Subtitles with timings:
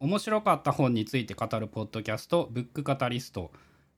[0.00, 3.50] 面白かった本について語るポッドキャストブックカタリスト。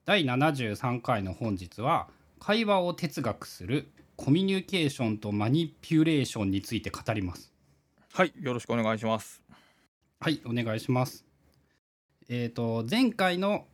[0.04, 2.09] 第73回の本日は
[2.40, 7.53] 会話を哲学するコミュニケーションとマニピュレーションについて語ります。
[8.12, 9.45] はいよろしくお願いします。
[10.19, 11.24] はいお願いします。
[12.28, 13.69] えっ、と前回の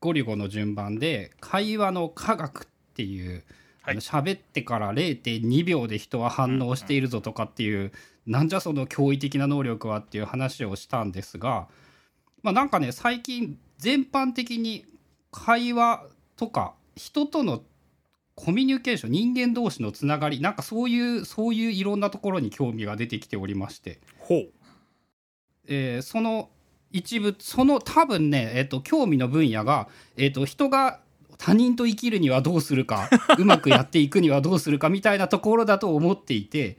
[0.00, 3.44] ゴリゴの順番で会話の科学っていう
[3.82, 7.92] あの喋ってから0.2秒で人は反応しているぞとかっていう、
[8.26, 11.68] なんじゃその驚異的な能力はっていう話をしたんですが、
[12.42, 14.84] まあ、なんかね最近全般的に
[15.30, 16.04] 会話
[16.36, 17.62] とか人との
[18.34, 24.50] コミュニケーション人間同士のつながりなんかそういうそういういろんなところに興味が出てきておりまして、ほう。
[25.66, 26.50] えーその
[26.94, 31.00] 一部その多分ね、えー、と興味の分野が、えー、と人が
[31.38, 36.78] 他人と生きるにはどうするかうまくやっていくにはどうするかみたいなところだと思っていて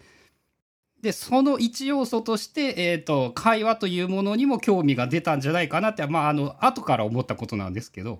[1.02, 8.20] でその一要素として、えー、と会話というものにも興味が出たんじゃないかなってまああの後から思ったことなんですけど。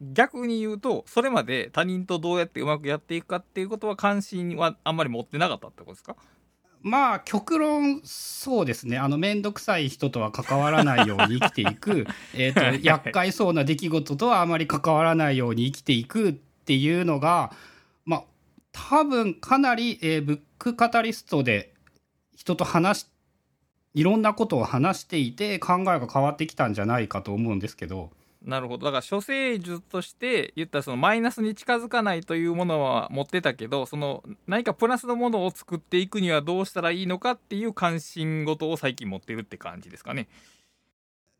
[0.00, 6.16] 逆に言うとそれまで他人とどうやってうまくやっていくかっていうことは関心はあんまり持ってなかったってことですか？
[6.82, 8.98] まあ極論そうですね。
[8.98, 12.06] あの面倒くさい人とは関わらないように生きていく。
[12.34, 17.56] えーと厄介そうな出来事とはあまり関わらないように生きていくっていうのがまあ
[18.72, 21.72] 多分かなり、えーブックカタリストで
[22.36, 23.06] 人と話し
[23.94, 28.10] いろんなことを話していて考えが変わってきたんじゃないかと思うんですけど
[28.44, 40.28] なるほどだから処世術として言ったらそのマイナスに近づかないというものは持ってたけどその何かプラスのものを作っていくにはどうしたらいいのかっていう関心事を最近持ってるって感じですかね。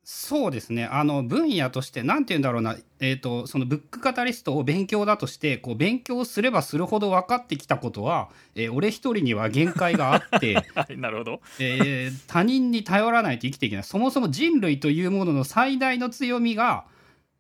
[0.03, 11.41] そうですねあの分野として何て言うんだろうな、えー、とそのブックカタリストを勉強だとしてこう勉強すればするほど分かってきたことは、えー俺一人には限界があって、 はいなるほど。
[11.59, 16.85] えー他人に頼らないと生きていけないそもそも人類というものの最大の強みが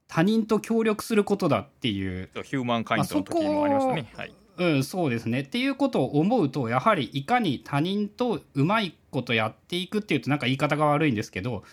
[0.07, 4.13] 他人と協力することだっていうヒューマンカインドの時もありましたね。
[4.17, 5.41] はい、うん、そうですね。
[5.41, 11.65] っていうことを思うとやはりいかに他人とうまいことやっていくっていうとなんか言い方が悪いんですけど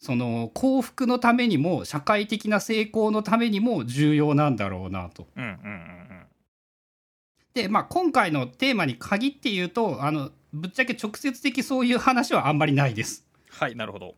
[0.00, 5.26] その幸福のためにも社会的な成功のためにも重要なんだろうなと。
[5.36, 6.26] うんうんうんうん。
[7.54, 13.26] でまあ今回のテーマに限って言うとあのぶっちゃけ直接的そういう話はあんまりないです。
[13.50, 14.14] はいなるほど。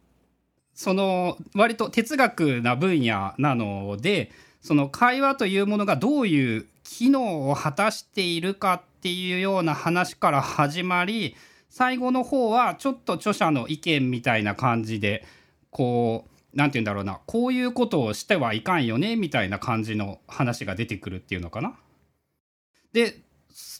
[0.74, 4.30] その割と哲学な分野なので
[4.60, 11.34] その会話というものがどういう機能を果たしているかっていうような話から始まり
[11.70, 15.24] 最後の方はちょっと著者の意見みたいな感じで
[15.70, 21.78] こう何て言うんだろうなこういうことをしてはいかんよねみたいな感じの話が出てくるっていうのかな。
[22.92, 23.20] で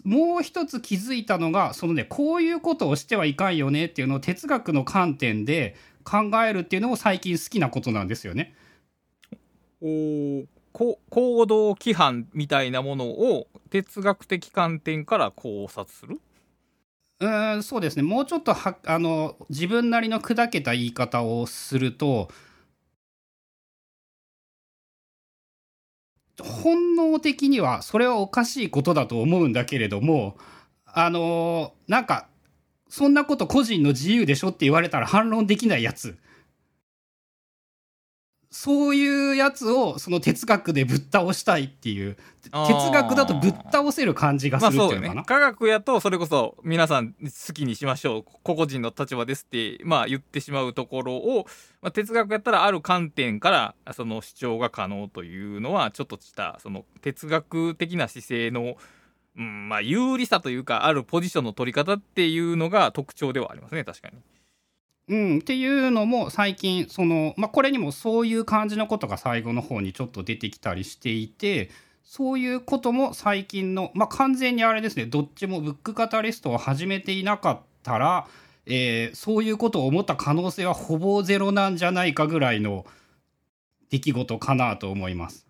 [0.04, 8.54] もう一つ気づいたのがそのねこういうことをしてはいかんよねっていうのを哲学の観点で考えるっていうのも最近好きなことなんですよね。
[9.82, 16.20] おこ行動規範みたいなものを哲学的観点から考察する？
[17.20, 18.02] うんそうですね。
[18.02, 22.30] もうちょっとはあの自分なりの砕けた言い方をすると
[26.42, 30.36] 本能的にはそれはおかしいことだと思うんだけれども
[30.86, 32.28] あのなんか
[32.88, 36.18] そんなこと個人の自由でしょって言われたら反論できないやつ。
[38.52, 45.06] そういうやつをその哲学でぶっ倒したいっていう哲学だとぶっ倒せる感じがするっていううのかな？
[45.06, 51.46] よね科学やとそれこそ皆さん好きにしましょう個々人の立場ですってまあ言ってしまうところを、
[51.80, 58.74] まあ、哲学やったらある観点からその主張が可能というのはちょっとしたその哲学的な姿勢の、
[59.38, 64.18] うん、まあ有利さというかあるポジションの取り方っていうのが特徴ではありますね確かに。
[65.10, 71.68] うん、っていうのも最近その、まあ、これにもそういう感じのことが最後の方にちょっと出てきたりしていて
[72.04, 78.28] そういうことも最近の、まあ、完全にあれですねどっちもブックカタリストを始めていなかったら、
[78.66, 82.86] えーそういうことを思った可能性はほぼゼロなんじゃないかぐらいの
[83.90, 85.44] 出来事かなと思います。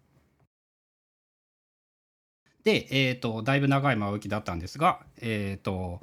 [2.64, 6.00] で、えー、とだいぶ長い間置きだったんですが、えー、と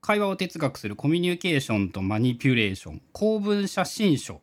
[0.00, 4.40] 会話を哲学するコミュニケーションとマニピュレーション公文写真書、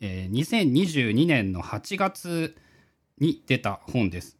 [0.00, 2.56] えー2022年の8月
[3.18, 4.38] に出た本です。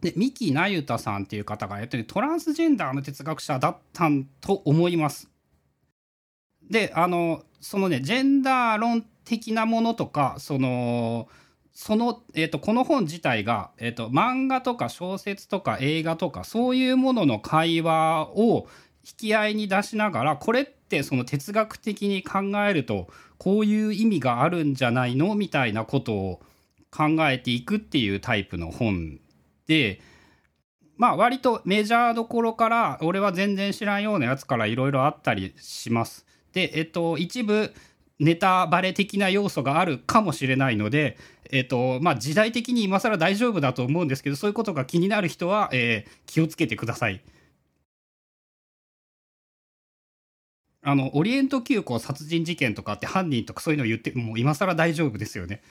[0.00, 5.28] で三木那由他さんっていう方が、えっとね、トランスジェンダーの哲学者だったんと思います。
[6.70, 11.28] であのそのねジェンダー論的なものとかその
[11.72, 18.66] その、えー、とこの本自体が、えー、と漫画とか小説とか映画とかそういうものの会話を
[19.04, 23.06] 引き合いに出しながらこれっってその哲学的に考えると
[23.38, 25.36] こういう意味があるんじゃないの？
[25.36, 26.40] みたいなことを
[26.90, 29.20] 考えていくっていうタイプの本
[29.68, 30.00] で
[30.96, 36.26] まあ割とメジャーどころから俺は全然知らんようなやつからいろいろあったりします。
[36.52, 37.72] でえっと一部
[38.20, 41.16] ネタバレ的な要素があるかもしれないので、
[41.50, 47.22] えっとまあ、時代的に今更大丈夫だと思うんですけどそういうことが気になる人は、えー、気をつけてください。
[50.82, 55.62] あのオリエント急行殺人事件とかって犯人とかそういうのを言ってもう今更大丈夫ですよね。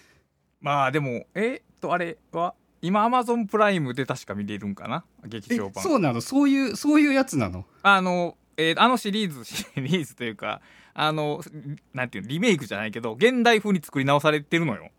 [0.61, 5.03] まあでもえっとあれは今アマゾンプライムで確か見れるんかな？
[5.25, 6.21] 劇場版そうなの？
[6.21, 7.65] そういうそういうやつなの？
[7.81, 10.61] あの、えー、あのシリーズ シリーズというか
[10.94, 11.41] あの
[11.94, 14.89] なんていうのリメイクじゃないけど現代風に作り直されてるのよ。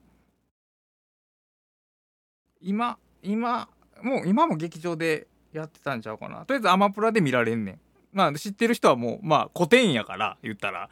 [2.60, 3.68] 今今
[4.02, 6.44] もう今も劇場でやってたんちゃうかな。
[6.46, 7.80] とりあえずアマプラで見られんねん。
[8.12, 10.90] まあ知ってる人はもうまあ古典やから言ったら。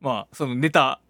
[0.00, 1.00] まあそのネタ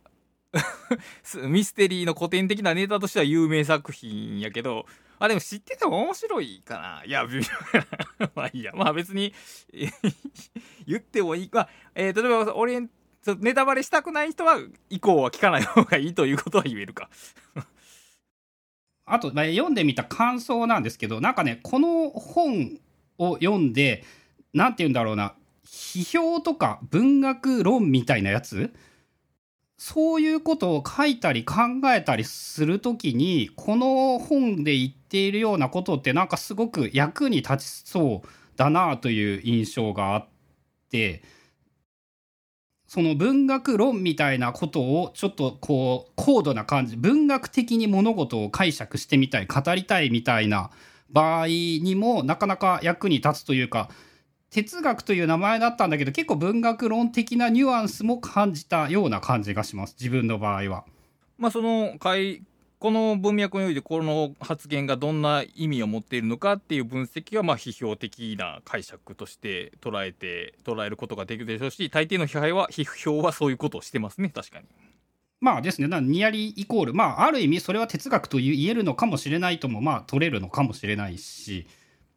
[1.47, 4.87] ミステリーの古典的なネタとしては有名作品やけど
[5.19, 7.03] あでも知ってても面白いかな。
[7.05, 7.41] いや微妙
[7.75, 7.87] や
[8.35, 8.73] まあいいや。
[8.75, 9.35] まあ別に
[10.87, 11.51] 言ってもいい。
[11.53, 12.89] まあ、えー、例えばオリエン
[13.25, 14.59] ちょネタバレしたくない人は
[14.91, 17.11] 以降は聞かない方がいいということは言えるか。
[19.05, 22.79] あと、まあ、読んでみた感想なんですけどなんかねこの本
[23.17, 24.05] を読んで
[24.53, 25.35] 何て言うんだろうな
[25.65, 28.73] 批評とか文学論みたいなやつ？
[29.81, 31.55] そういうことを書いたり考
[31.95, 40.29] えたりするときにこの本で言っているようなことってなんかすごく役に立ちそうだなという印象があっ
[40.91, 41.23] て
[42.89, 50.71] その文学論みたいなことをちょっとこう高度な感じ文学的に物事を解釈してみたい語りたいみたいな
[51.11, 53.91] 場合にもなかなか役に立つというか
[54.51, 60.85] 哲学という名前だったんだけど結構文学論的なニュアンスも感じたような感じがします自分の場合は。
[61.37, 61.95] まあその
[62.79, 74.67] この文脈においてこの発言がどんな意味を持っているのかっていう分析はまあ批評的な解釈として捉えて捉えることができるでしょうし大抵の批判は批評はそういうことをしてますね確かに。
[75.41, 81.69] まあですね、なニアリイコール、まあ、ある意味それは哲学と言えるのかもしれないとも、まあ、取れるのかもしれないし、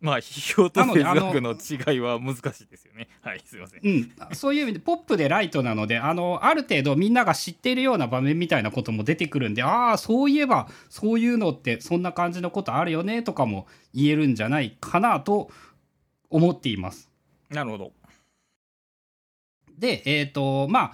[0.02, 3.08] まあ批評と哲学の違いは難しいですよね。
[3.22, 3.82] はい、すみません。
[3.84, 15.52] うん、そういう意味でポップでライトなので、あのある程度みんなが知っているような場面みたいなことも出てくるんで、ああそういえばそういうのってそんな感じのことあるよねとかも言えるんじゃないかなと
[16.32, 17.12] 思っています。
[17.52, 17.92] なるほど。
[19.78, 20.94] で、えっ、ー、とま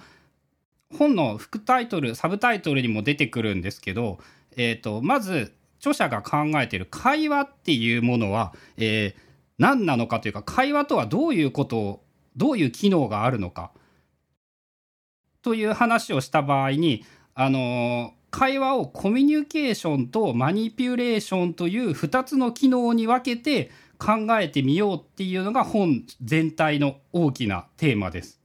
[0.98, 4.18] 本の副タイトルサブタイトルにも出てくるんですけど、
[4.58, 9.20] えーとまず著者が考えている会話っていうものは、えー、
[9.58, 12.04] 何なのかというか会話とはどういうことを
[12.36, 13.72] どういう機能があるのか
[15.42, 17.04] という話をした場合に
[17.34, 28.40] あの会話をコミュニケーションとマニピュレーションという2つの機能に分けて考えてみようっていうのが本全体の大きなテーマです。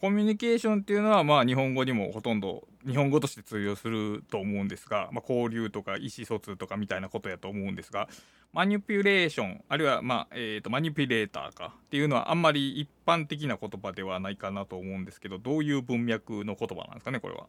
[0.00, 8.08] コミュニケーションっていうのはまあ日本語にもほとんど日本語として通用すると思うんですが、まあ、交流とか意思疎通とかみたいなことやと思うんですが
[8.52, 17.46] マニュピュレーションあるいは、まあえーと、マニュピュレーターかっていうのはあんまり一般的な言葉ではないかなと思うんですけどどういう文脈の言葉なんですかねこれは。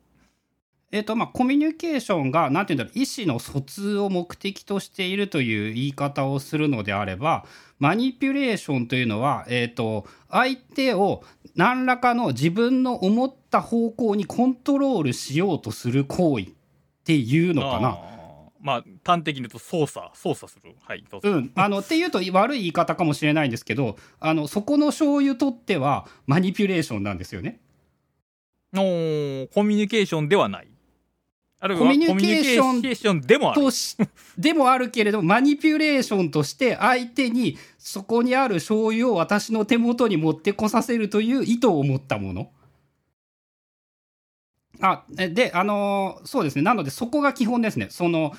[0.92, 7.45] えーとまあ、コミュニケーションが何て言うんだろう意思の疎通を目的としているという言い方をするのであれば
[7.80, 11.24] マニピュレーションというのは、えーと相手を
[11.56, 16.50] 何らかの自分の思った方向にコントロールしようとする行為っ
[17.04, 17.98] ていうのかな。
[18.62, 20.76] まあ端的に言うと操作操作する。
[20.83, 27.60] はいううん、あのっていうと悪い言い方かもしれないんですけどあのそこの醤油とってはマニピュレーションなんですよね。
[28.74, 30.70] おコミュニケーションではない
[31.63, 33.61] あるコミュニケーションでもある。
[34.35, 42.51] でもあるけれどマニピュレーションとして相手にそこにある醤油を私の手元に持ってこさせるという意図を持ったもの。
[44.81, 46.63] あであのそうですね。
[46.63, 47.89] なのでそこが基本ですね。
[47.91, 48.33] その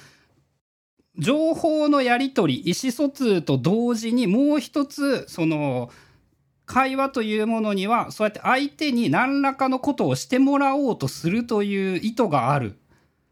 [1.16, 5.90] 情報のやり取り意思疎通と同時にもう一つその
[6.66, 12.81] 会話というものにはそうやって相手に何らかのことをしてもらおうとするという意図がある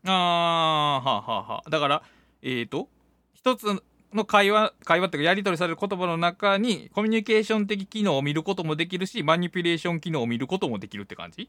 [0.06, 2.02] ああはははだから
[2.42, 2.88] えっ、ー、と
[3.34, 3.66] 一つ
[4.14, 11.48] の会話会話っていうかやり取りされる言葉の中にコミュニケーション的機能を見ることもできるしマニピュレーション機能を見ることもできるって感じ？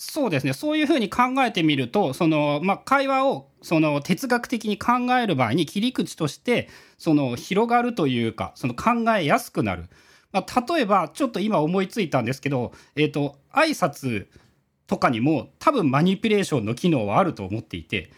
[0.00, 0.52] そうですね。
[0.52, 9.88] そういうふうに考えてみるとその、まあ、会話をその哲学的に考える場合に切り口としてその広がるというかその考えやすくなる。
[10.30, 14.26] まあ、例えばちょっと今思いついたんですけど、えーと、挨拶
[14.88, 18.10] とかにも多分マニピュレーションの機能はあると思っていて、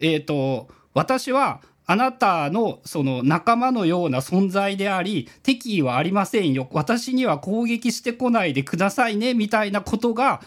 [0.00, 10.42] えーと、私はあなたのその仲間のような存在であり敵意はありませんよ私には攻撃してこないでくださいねみたいなことが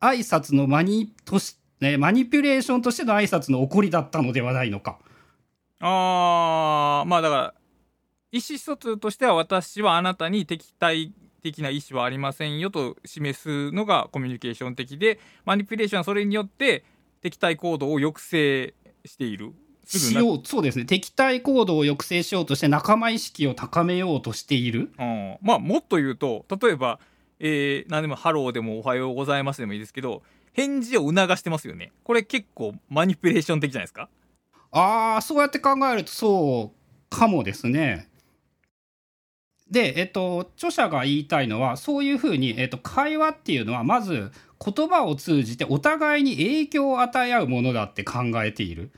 [0.00, 4.98] 挨拶のマニとし、ね、マニピュレーションとしての挨拶の起こりだったのではないのか。
[5.80, 7.54] あまあだから
[8.32, 16.84] 意思疎通としては私はあなたに敵対的な意思はありませんよと示すのがコミュニケーション的でマニピュレーションはそれによって
[17.20, 19.52] 敵対行動を抑制している。
[19.86, 20.84] しようそうですね。
[20.84, 27.00] 敵対行動を抑制しようとして仲間意識を高めようとしている、うん、まあもっと言うと例えば、
[27.40, 31.92] えー、何でも「ハロー」でも「おはようございます」でもいいですけど返事を促してますよね。
[32.04, 34.10] これ結構マニピュレーション的じゃないですか？
[34.72, 38.07] ああそうやって考えるとそうかもですね
[39.70, 44.32] で、えっと、著者が言いたいのはそういうふうに、えっと、会話っていうのはまず
[44.64, 48.90] 言葉を通じてお互いに影響を与え合うものだって考えている。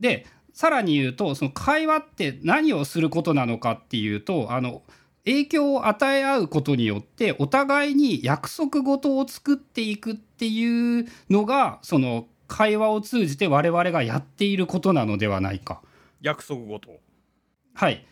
[0.00, 4.82] でさらに言うとその会話って何をすることなのかっていうとあの
[5.24, 15.82] 影響を与え合うことによってお互いに約束事を作っていくっていうのがその会話を通じて我々がやっていることなのではないか。
[16.20, 16.98] 約束事
[17.74, 18.04] はい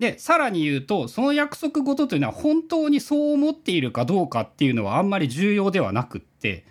[0.00, 6.64] でさらに言うとその約束事というのは本当にそう思っているかどうかっていうのはあんまり重要ではなくって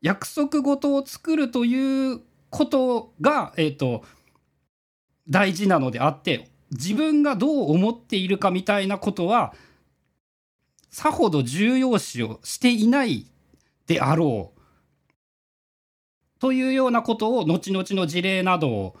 [0.00, 4.04] 約束事を作るということが、えーと、
[5.28, 9.52] 大事なのであって自分がどう思っているかみたいなことは
[10.88, 13.26] さほど重要視をしていない
[13.86, 14.60] であろう
[16.40, 18.96] というようなことを後々の事例などを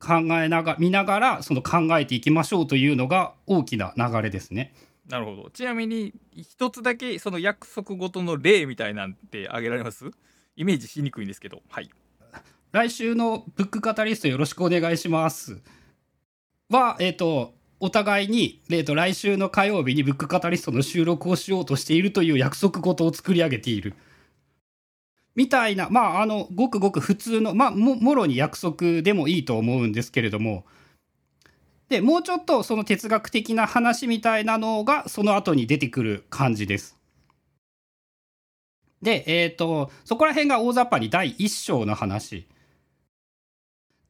[0.00, 4.74] 考えながら見ながらその考えていきましょうというのが大きな流れですね。
[5.08, 5.50] なるほど。
[5.50, 10.10] ちなみに一つだけその約束事の例みたいなんて挙げられます？
[10.56, 11.62] イメージしにくいんですけど。
[11.68, 11.90] はい。
[12.72, 15.60] 来週のブックカタリストよろしくお願いします。
[16.70, 23.94] はえっ、ー、とお互いに、えー、と来週の火曜日にブックカタリストの収録をしようとしているという約束事を作り上げている
[25.40, 30.66] みたいな、まあ、あの、ごくごく普通の、まあ、も、もろに約束でもいいと思うんですけれども、
[31.88, 36.98] で、もうちょっとその哲学的な話みたいなのが、その後に出てくる感じです。
[39.00, 42.46] で、えっ、ー、と、そこら辺が大雑把に第1章の話。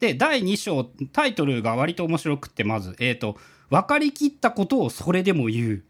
[0.01, 0.83] で、第2章、
[1.13, 5.85] タイトルが割と面白くって、まず、えっ、ー、と、分かりきったことをそれでも言う。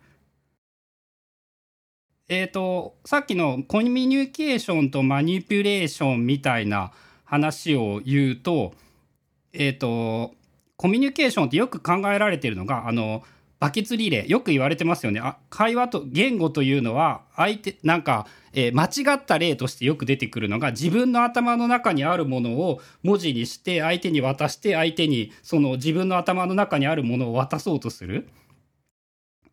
[2.33, 6.93] えーと、さっきのコミュニケーションとマニピュレーションみたいな
[7.25, 8.73] 話を言うと,、
[9.53, 10.37] えーと、
[10.77, 13.25] コミュニケーションってよく考えられてるのがあの
[13.59, 28.29] バケツリレーよく言われてますよねあ会話と言語というのは相手なんか、えー、間違った例としてよく出てくるのが自分の頭の中にあるものを文字にして相手に渡して相手にその自分の頭の中にあるものを渡そうとする。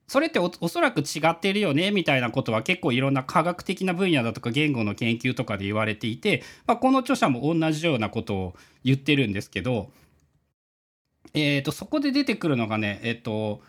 [0.08, 9.92] それっておおそらく違ってるよねみたいなことは結構いろんな科学的な分野だとか言語の研究とかで言われていて、まあ、この著者も同じようなことを言ってるんですけど、
[11.34, 13.62] えー、とそこで出てくるのがねえっ、ー、と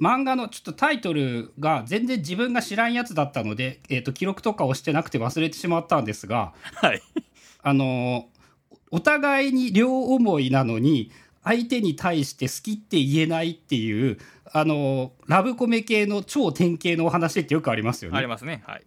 [0.00, 7.02] 漫画のちょっとタイトルが全然自分が知らんやつだったので、えー、と記録とかをしてなくて忘れてしまったんですが、はい、
[7.62, 8.28] あの
[8.92, 11.10] お互いに両思いなのに
[11.42, 14.18] 相手に対して好きって言えないっていう
[14.56, 18.18] あのラブコメ系の超典型のお話ってよくありますよね。
[18.18, 18.62] ありますね。
[18.64, 18.84] はい。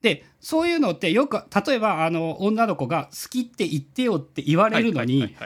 [0.00, 5.36] でそういうのってよく例えばあの女の子が「好きって言ってよ」って言われるのに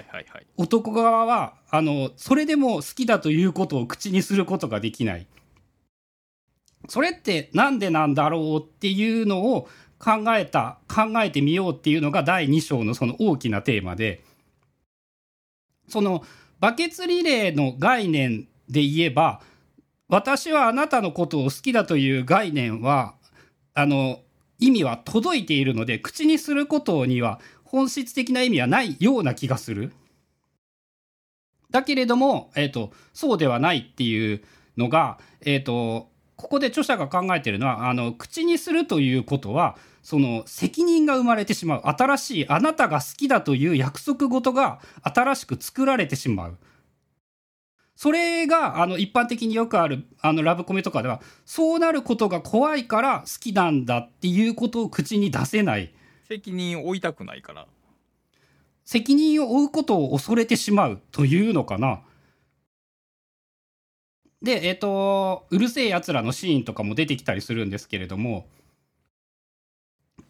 [0.57, 5.27] 男側はあのそれでも好きだということを口にすることができない。
[6.89, 14.23] それってなんでなんだろうっていうのを考えた考えてみようっていうのが第2章のその大きなテーマで
[15.89, 16.23] その
[16.61, 19.41] バケツリレーの概念で言えば
[20.09, 23.15] 私はあなたのことを好きだという概念は
[23.75, 24.21] あの
[24.59, 29.93] 意味は届いているので口にすることには本質的な意味はないような気がする。
[31.71, 34.45] だけれども、えーと、そうではないっていう
[34.77, 46.59] のが、えーと、ここで著者が考えているのはあの口にするということはその責任が生まれてしまう新しいあなたが好きだという約束事が新しく作られてしまう。
[48.05, 55.95] それがあの一般的によくあるあのラブコメとかではそうなることが怖いから好きなんだっていうことを口に出せない。
[56.29, 57.67] 責任を負いたくないから。
[58.85, 62.03] 責任を負うことを恐れてしまうというのかな。
[64.43, 68.47] で、えっ、と、うるせえやつらのシーンとかも出てきたりするんですけれども、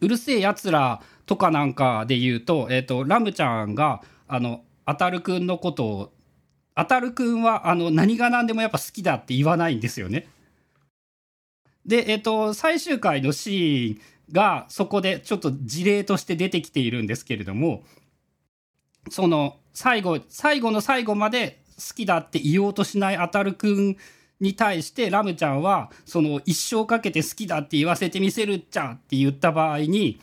[0.01, 6.13] うるせえやつらとかなんかで言うと、えっ、と、ラムちゃんが、あの、あたるくんのことを、
[6.75, 10.29] あたるくんは、あの、何が何でもやっぱ好きだって言わないんですよね。
[11.87, 14.01] で、えっ、と、最終回のシーン
[14.33, 17.85] が、そこでちょっと事例として出てきているんですけれども、
[19.11, 23.97] その、最後、最後の最後まで好きだって言おうとしないあたるくん
[24.41, 30.21] に対してラムちゃんはその一生かけて好きだって言わせてみせるっちゃって言った場合に、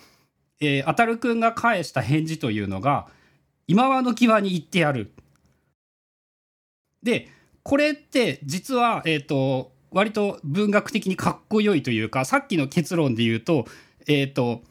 [0.59, 3.07] えー、あたるくんが返した返事というのが
[3.67, 5.11] 今はの際に言ってやる。
[7.03, 7.29] で
[7.63, 13.65] これって実は、えーと、割と文学的にかっこよいというかさっきの結論で言うと,、
[14.07, 14.61] えーと、と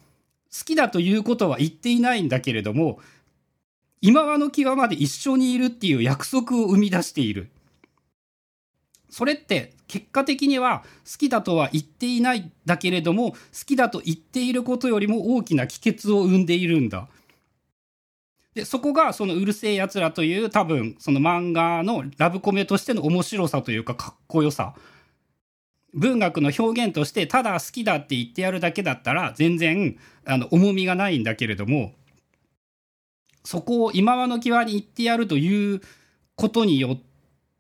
[0.57, 2.99] 好きだということは言っていないんだけれども
[4.03, 7.51] 今はの際まで一緒にいるっていう約束を生み出している。
[9.11, 17.09] それって結果的には好きだとは言っていないだけれども好きだと言っていることよりも大きな帰結を生んでいるんだ。
[18.55, 24.75] でそこがそのうるせえやつらという多分その漫画のラブコメとしての面白さというかかっこよさ。
[25.93, 31.95] 文学の表現としてただ好きだって言ってやるだけだったら全然あの重みがないんだけれども
[33.45, 35.81] そこを今はの際に言ってやるという
[36.37, 37.01] ことによっ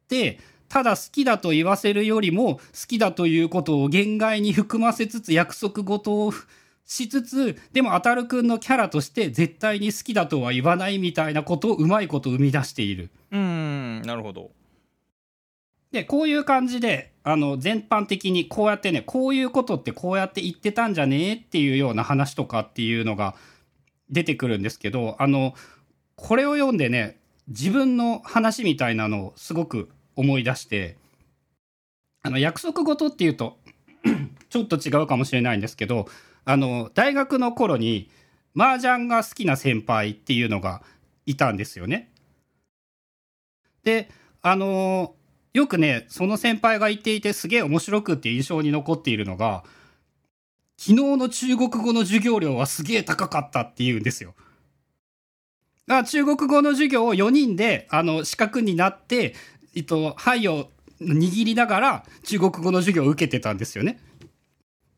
[0.08, 6.32] てただ好きだと言わせるよりも好きだということを限界に含ませつつ約束事を
[6.90, 13.10] しつつでもあたるくんのキャラとして絶対に好きだとは言わないみたいなことをうまいこと生み出している。
[13.30, 14.50] うんなるほど。
[15.92, 23.36] でこういう感じであの全般的にこうやってねこういうことってこうやって言ってたんじゃねえっていうような話とかっていうのが
[24.10, 25.54] 出てくるんですけどあの
[26.16, 30.96] これを読んでね自分の話みたいなのをすごく思い出して
[32.22, 33.58] あの約束事っていうと
[34.50, 36.08] ちょっと違うかもしれないんですけど
[36.50, 38.10] あの大学の頃に
[38.56, 40.82] 麻雀が好きな先輩っていうのが
[41.26, 42.10] いたんですよね。
[43.84, 44.10] で
[44.42, 45.14] あの
[45.52, 49.64] よくねその先輩が言っていてすげえ面白くって印象に残っているのが
[50.76, 54.34] 昨日の中国語の授業料はすげえ高かったっていうんですよ。
[55.86, 59.34] だ中国語の授業を4人であの資格になって
[59.74, 64.00] えっと、牌を握りながら中国語の授業を受けてたんですよね。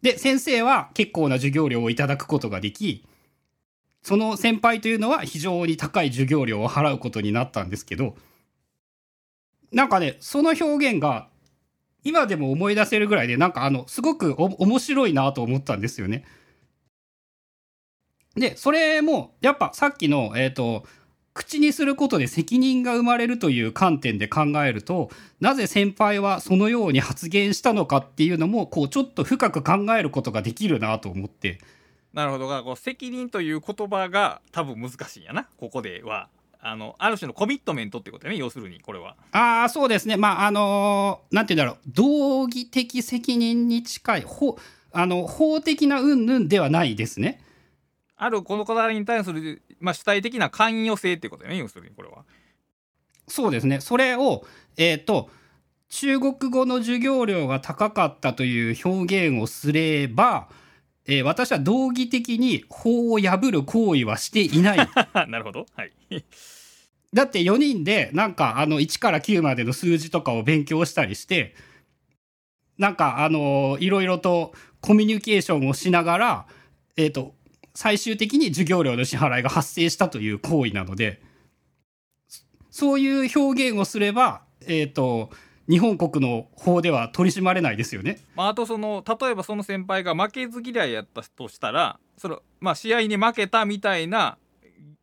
[0.02, 3.04] で、先生は結構な授業料をいただくことができ、
[4.02, 8.16] その先輩というのは非常に高い授業料を払うことになったんですけど、
[9.70, 11.28] なんかね、その表現が
[12.04, 16.24] 今でも思い出せるぐらいで、なんかあの、すごく面白いなと思ったんですよね。
[18.34, 20.84] で、それも、やっぱさっきの、えっ、ー、と、
[21.34, 31.58] 口にすることで責任が生まれるという観点で考えるとなぜ先輩はそのように発言したのかっていうのもこうちょっと深く考えることができるなと思って。
[32.12, 36.28] なるほどこう責任という言葉が多分難しいんやなここでは。
[36.64, 39.16] あのある種のコミットメントってことね要するにこれは。
[39.32, 44.56] ああそうですねまああのー、なんて言うんだろう道義的責任に近い法
[44.92, 47.40] あの法的な云々ではないですね。
[48.16, 52.24] あるこのこだわりに対する、まあ、主体的な関与性っていうことだよね要するにこれは。
[53.28, 54.44] そうですねそれを
[54.76, 55.30] えっ、ー、と
[55.88, 60.48] 中国語の授業料が高かったという表現をすれば、
[61.06, 64.78] えー、私は道義的に法を破る行為はしていない。
[65.28, 65.66] なるほど。
[65.76, 65.92] はい。
[67.12, 71.54] だって4人でなんかあの1から9までの数字とかを勉強したりして
[72.78, 76.46] なんかあのいろいろとコミュニケーションをしながら
[76.96, 77.34] えっ、ー、と
[77.74, 81.22] 最終的に授業料の支払いが発生したという行為なので
[82.70, 85.30] そういう表現をすれば、えーと、
[85.68, 88.18] 日本国の法では取り締まれないですよね。
[88.35, 94.38] まあ、あとその例えばその先輩が負けず嫌いやったとしたらその、まあ、試合に負けたみたいな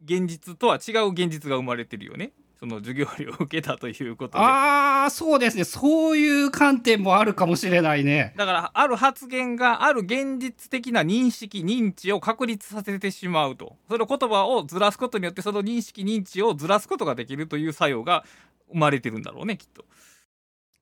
[0.04, 2.32] 現実とは違う現実が生まれてるよね。
[2.60, 4.44] その授業料を受けたということで。
[4.44, 5.64] ああそうですね。
[5.64, 8.34] そういう観点もあるかもしれないね。
[8.36, 13.78] だからある発言がある現実的な認識認知を確立させてしまうと。
[13.88, 18.26] その言葉をずらすことによってその認識認知をずらすことができるという作用が
[18.74, 19.86] 生まれてるんだろうねきっと。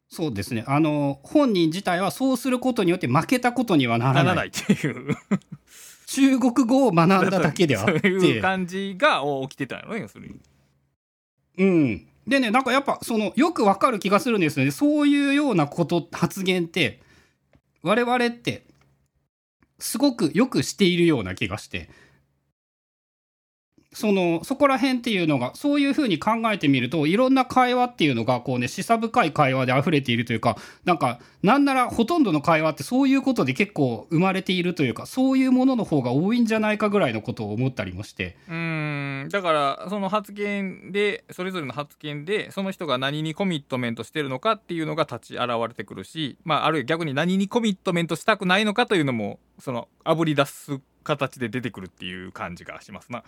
[0.09, 0.63] そうですね。
[0.65, 4.23] あの本人自体はそうすることによって負けたことにはならない。
[4.23, 5.15] ならないっていう。
[6.07, 10.39] 中国語を学んだだけでは そういう感じが起きてたのね要するに。
[11.57, 12.07] うん。
[12.27, 14.71] でね、なんかやっぱ、その、よくわかる気がするんですよね。
[14.71, 17.01] そういうようなこと、発言って、
[17.83, 18.65] 我々って、
[19.79, 21.89] すごくよくしているような気がして。
[23.93, 53.23] そのそこら辺っていうのがそういうふうに考えてみるといろんな会話っていうのがこうね示唆深い会話で溢れているというかなんかなんならほとんどの会話ってそういうことで結構生まれているというかそういうものの方が多いんじゃないかぐらいのことを思ったりもしてうんだからその発言でそれぞれの発言でその人が何にコミットメントしてるのかっていうのが立ち現れてくるし、まあ、あるいは逆に何にコミットメントしたくないのかというのもそのあぶり出す形で出てくるっていう感じがしますな。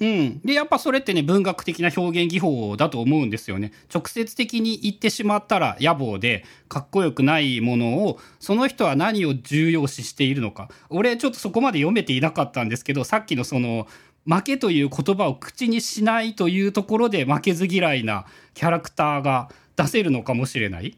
[0.00, 3.72] うん、でやっぱそれってね文学的な表現技法だと思うんですよね。
[3.92, 13.88] 直接的に言ってしまったら野暮でかっこよくないものをその人は何を重要視しているのか俺ちょっとそこまで読めていなかったんですけどさっきのその
[14.24, 20.96] 負けという言葉を口にしないというところで負けず嫌いなキャラクターが出せるのかもしれない。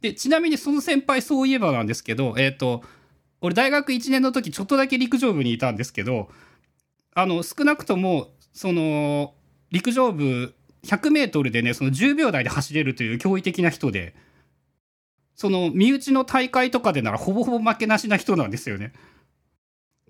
[0.00, 2.82] でちなみにその先輩そういえばなんですけどえっ、ー、と
[3.42, 6.30] 俺大学1年の時ちょっとだけ陸上部にいたんですけど
[7.14, 9.34] あの少なくともその
[9.70, 14.14] 陸上部 100m でねその10秒台で走れるという驚異的な人で
[15.34, 18.92] その身内の大会とかでならほぼほぼ負けなしな人なんですよね。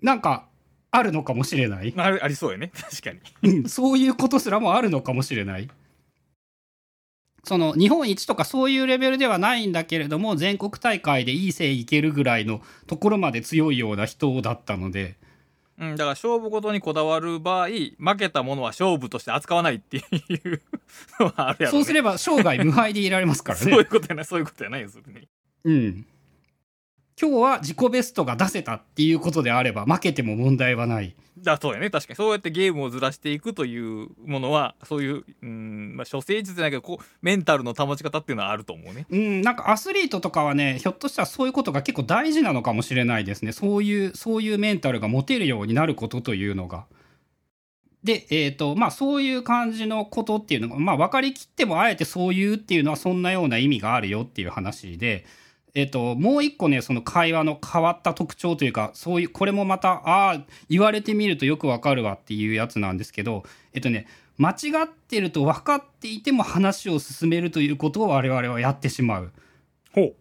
[0.01, 0.47] なんか
[0.91, 1.93] あるのかもしれない。
[1.95, 3.11] あありそうやね 確か
[3.43, 5.69] に、うん、そういうことすらもあるのかもしれない。
[7.43, 15.20] その日本一とかそういうレベルではないんだけれども全国大会でいい線いけるぐらいのところまで強いような人だったので。
[15.81, 20.61] うん、だから勝負ごとにこだわる場合負けたものは勝負として扱わないっていう
[21.19, 23.65] のはあるやろ、ね、そうすれば生涯無敗でいられますからね。
[23.71, 25.27] そういうことやないそういうことやないよそれね
[25.63, 26.05] うん
[27.21, 31.15] 今日は自己ベストが出せたっていうことであれば負けても問題はない。
[31.37, 32.17] だそうやね確かに。
[32.17, 39.05] そうやってゲームをずらしていくというものはそういううん、まあ、処世術じゃないけどこうメンタルの保ち方っていうのはあると思うね。
[39.07, 43.51] うんなんかアスリートとかはねひょっとしたらそういうことが結構大事なのかもしれないですね。
[43.51, 46.85] そういうそういうメンタルが持てるようになることというのが。
[48.03, 55.23] で、えーとまあ、そういう感じのことっていうのが、まあ、分かりきってもあえてそういうっていうのはそんなような意味があるよっていう話で
[55.73, 64.07] えっと、もう一個ねその会話の変わった特徴というかそういうこれもまたああ言われてみるとよくわかるわっていうやつなんですけどえっとね
[64.37, 64.55] 間違
[64.85, 69.31] ってると分かっていても話を進めるということを我々はやってしまう。
[69.93, 70.15] ほう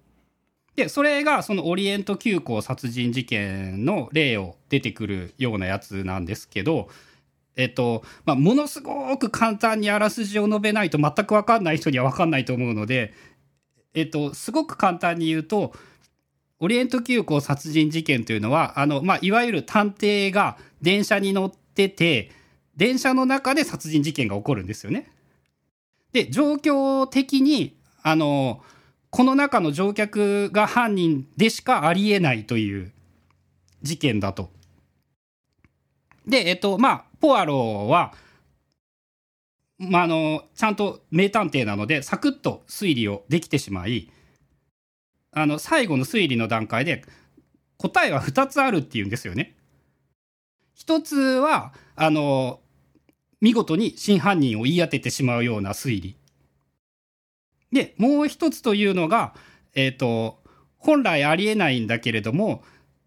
[0.76, 6.88] でそれがそのオリエント急行殺人事件の例を出てくるようなやつなんですけど、
[7.56, 13.12] えっとまあ、ものすごく簡単にあらすじを述べないと全く分かんない人には分かんないと思うので
[13.94, 15.72] えっと、すごく簡単に言うと、
[16.60, 22.30] オリエント急行殺人事件というのは、あの、まあ、いわゆる探偵が電車に乗ってて、
[22.76, 25.10] 電車の中で殺人事件が起こるんですよね。
[26.12, 28.62] で、状況的に、あの、
[29.10, 32.92] この中の乗客が犯人でしかありえないという
[33.82, 34.50] 事件だと。
[36.26, 38.14] で、えっと、まあ、ポアロは、
[39.80, 44.10] まあ、あのちゃんと名探偵なのでサクッと推理をできてしまい
[45.32, 47.02] あの最後の推理の段階で
[47.78, 49.56] 答えは2つあるっていうんですよね。
[50.74, 52.60] 一つはあの
[53.40, 56.16] 見事に真犯人を言い当ててしまうような推理。
[57.72, 59.34] でもう一つというのが、
[59.74, 60.40] えーと
[60.80, 62.64] 本来ありえないんだけれども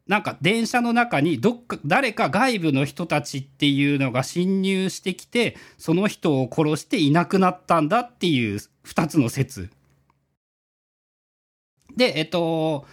[0.07, 9.69] なんか電車の中にどっか誰か外部の人たちっていうのが侵入してきてその人を殺していなくなったんだっていう2つの説。
[11.95, 12.85] でえっと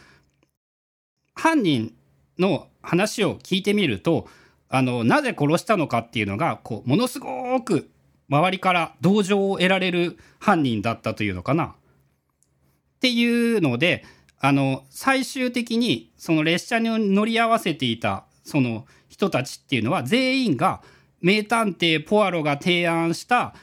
[1.34, 1.94] 犯人
[2.38, 4.28] の話を聞いてみると
[4.68, 7.90] あのなぜ殺したのかっていうのがこうものすごく
[8.28, 11.64] 周りから同情を得られる犯人だったというのかな。
[11.64, 14.04] っていうので
[14.40, 20.82] あの最終的にその列車に乗り合わせていたその人たちっていうのは全員が
[21.20, 23.54] 名探偵ポアロが提案した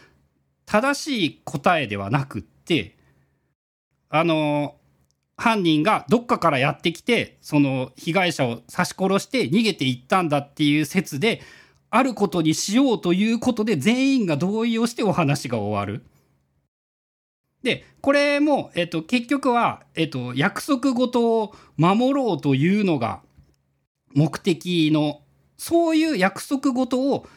[0.68, 2.96] 正しい答えではなくって
[4.10, 4.76] あの
[5.36, 11.42] 犯人がどっかからやってきてその被害者を刺し殺して逃げていったんだっていう説で
[11.90, 16.06] あることにしようということで全員が同意をしてお話が終わる。
[17.67, 23.19] でこれも、えっと、結局は、えっと、約束事を守ろうというのが
[24.15, 25.19] 目的の
[25.58, 27.27] そういう約束事を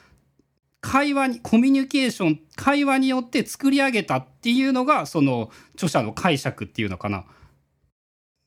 [0.80, 7.24] 会話にコミュニケーション会話によって作り上げたっていうのがその著者の解釈っていうのかな。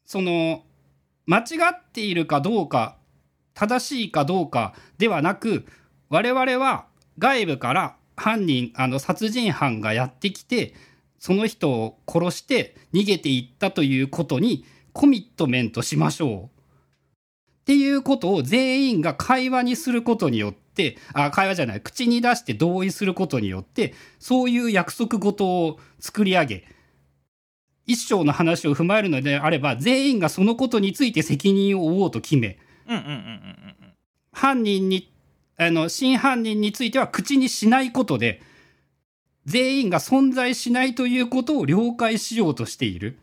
[0.06, 0.64] その
[1.26, 1.44] 間違
[1.74, 2.96] っているかどうか
[3.54, 5.66] 正しいかどうかではなく
[6.08, 6.86] 我々は
[7.20, 10.74] 外部から犯人あの殺人犯がやってきて
[11.24, 16.50] その人を殺して逃げていったということにコミットメントしましょうっ
[17.66, 21.82] ていうことを全員が会話にすることによっってあ会話じゃない。
[21.82, 26.66] 口に出して同意することによってそういう約束事を作り上げ
[27.86, 32.58] 一章の話を踏まえるのであれば全員がそのことについて責任を負おうと決め
[34.32, 35.14] 犯人に
[35.58, 38.42] あの真犯人については口にしないことで
[39.46, 43.18] 全員が存在しないということを了解しようとしている。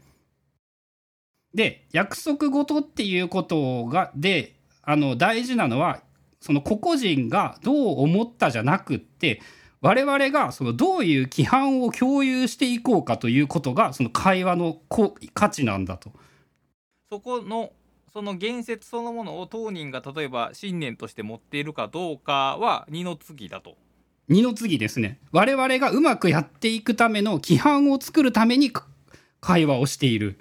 [1.54, 6.00] で約束事っていうことがであの大事なのは
[6.40, 9.40] その個々人がどう思ったじゃなくって
[9.80, 14.78] 我々がそのどういう規範を共有していこうかということがその会話の
[15.34, 16.12] 価値なんだと。
[17.10, 17.72] そこの
[18.12, 23.76] その言説そのものを当人が例えば信念として持っているかどうかは二の次だと。
[24.30, 28.72] 二の次ですね我々がうまくやっていくための規範を作るために
[29.40, 30.38] 会話をしている。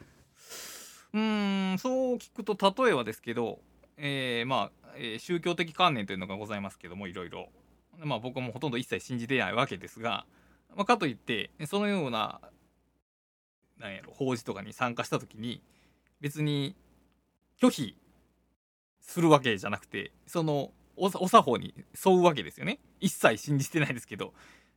[1.11, 3.59] うーんそう聞くと例えばですけど、
[3.97, 7.49] えーまあ、えー宗教的観念というのがございますけどもいろいろ、
[7.97, 10.27] まあ、僕もほとんど一切信じてないわけですが、
[10.75, 12.41] まあ、かといってそのような
[13.79, 15.63] なんやろ法事とかに参加した時に
[16.21, 16.75] 別に
[17.59, 17.95] 拒否
[19.01, 21.73] するわけじゃなくてそのおお作法に
[22.05, 22.79] 沿うわけですよね。
[22.99, 24.33] 一切信じてないですけど。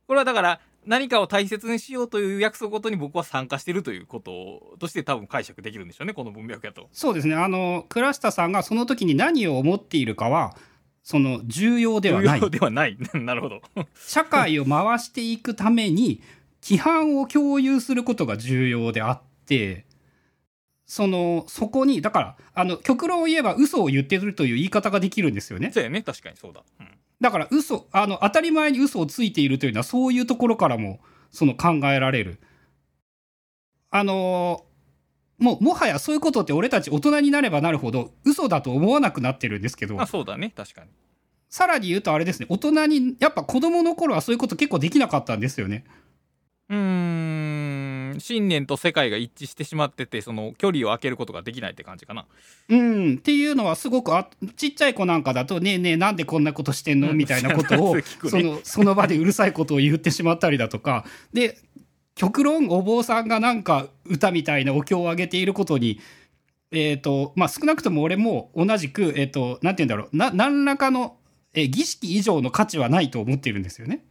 [0.07, 6.13] これはだから何かを大切にしようという約束ごとに僕は参加してるということとして多分解釈できるんでしょうね。
[6.13, 6.89] この文脈やと。
[6.91, 7.35] そうですね。
[7.35, 10.55] あの倉下さんがその時に何を思っているかは
[11.03, 12.39] その重要ではない。
[12.39, 12.97] 重要ではない。
[13.13, 13.61] なるほど。
[13.95, 16.21] 社会を回していくために
[16.61, 19.85] 規範を共有することが重要であって
[20.93, 25.71] そのそこにだからあの極論を言えば嘘を言ってるという言い方ができるんですよね。
[25.73, 26.03] そうやね。
[26.03, 26.87] 確かにそうだ、うん。
[27.19, 30.99] だから嘘あの当たり前に嘘をついているというのはそういうところからも
[31.31, 32.39] その考えられる。
[33.89, 34.65] あの
[35.39, 39.99] もうもはやそういうことって俺たち大人になればなるほど嘘だと思わなくなってるんですけど。
[39.99, 40.53] あそうだね。
[40.55, 40.91] 確かに。
[41.49, 42.45] さらに言うとあれですね。
[42.49, 45.85] 大人にやっぱ子供の頃はそういうこと結構できなかったんですよね。
[46.69, 47.82] うーん
[48.19, 52.25] 信念と世界が一致してしまっててその距離を空けることができないって感じかな
[52.69, 57.95] うんっていうのはすごくあちっちゃい子なんかだと「ねえねえなんでこんなことしてんの?」みたいなことを
[58.29, 61.57] そのその場でうるさいことを言ってしまったりだとかで
[62.15, 65.99] 極論お坊さんがなんか歌みたいなお経をあげていることに
[66.71, 71.17] えっ、とまあ少なくとも俺も同じくえっ、となんて言うんだろうな何らかの
[71.53, 74.05] え儀式以上の価値はないと思っているんですよね。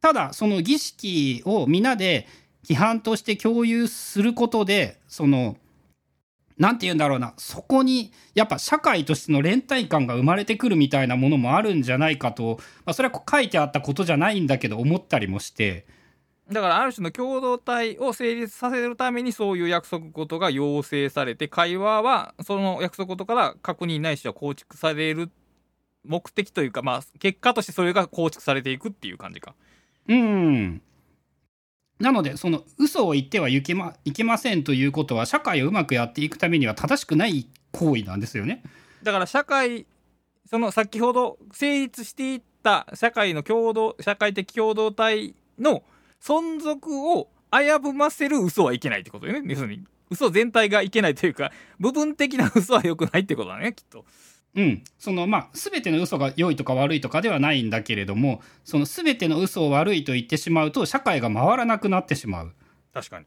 [0.00, 2.26] ただその儀式を皆で
[2.64, 5.56] 規範として共有することでその
[6.58, 7.34] なんて言うんだろうな。
[7.36, 15.86] そこにやっぱ社会としての連帯感が生まれてくるみたいなものもあるんじゃないかと、まあ、それは書いてあったことじゃないんだけど思ったりもして。
[16.50, 25.30] だからある種の共同体を成立させるためにそういう約束事が要請されて会話はその約束事から確認ないしは構築される
[26.04, 29.54] 目的というかまあ結果としてそれが構築されていくっていう感じか。
[30.08, 30.80] うん
[31.98, 38.62] なのでその嘘を言ってはいけまいけませんということは社会をうまくやっていくためには正しくない行為なんですよね。
[39.02, 39.86] だから社会
[40.48, 45.82] その先ほど成立していった社会の共同社会的共同体の
[46.22, 54.04] 存続を危ぶませる嘘はいけないってことよね要するに嘘全体がいけないというか部分的な嘘は良くないってことだねきっと
[54.58, 62.52] うん、そのまあ全ての嘘が良いとか悪いとかではないんだけれどもその全ての嘘を悪いと言ってしまうと社会が回らなくなってしまう。
[62.92, 63.26] 確かに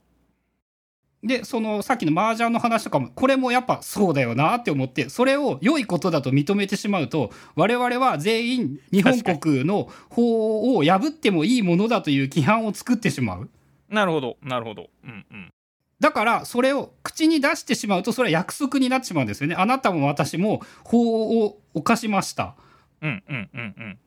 [1.24, 13.50] でそのさっきの麻雀の話とかもこれもやっぱそうだよなって思ってそれを良いことだと認めてしまうと我々は全員日本国の法を破ってもいいものだという規範を作ってしまう。
[13.88, 15.54] なるほどなるほどうんうん
[16.02, 19.56] だからそれを口に出してしまうとそれは約束になってしまうんですよね。
[19.56, 22.56] あなたも私も法を犯しました。
[23.02, 24.00] うんうんうんうん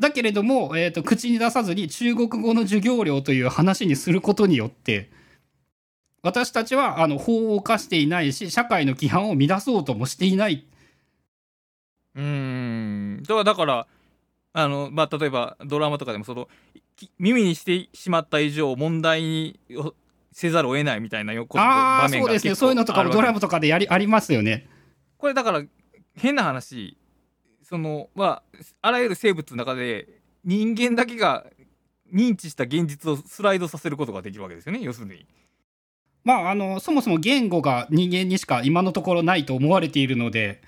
[0.00, 5.08] だけれども、えー、と口に出さずに中国語の授業料という話にすることによって
[6.20, 10.66] 私たちはあの法を犯していないし社会の規範を乱そうともしていない
[12.16, 13.86] うーんだから
[14.52, 16.48] あのまあ例えばドラマとかでもその
[16.96, 19.94] き耳にしてしまった以上問題にを
[20.34, 24.68] せざるを得ないみたいなよこああ場面がそうですね結構そういうのとかもドラマとかでやりありますよね。
[25.16, 25.62] これだから
[26.16, 26.98] 変な話
[27.62, 28.42] そのまあ
[28.82, 30.08] あらゆる生物の中で
[30.44, 31.46] 人間だけが
[32.12, 35.24] 認知した現実をスライドさせることができるわけですよね要するに。
[36.24, 40.62] まああのそもそも言語が人間にしか今のところないと思われているので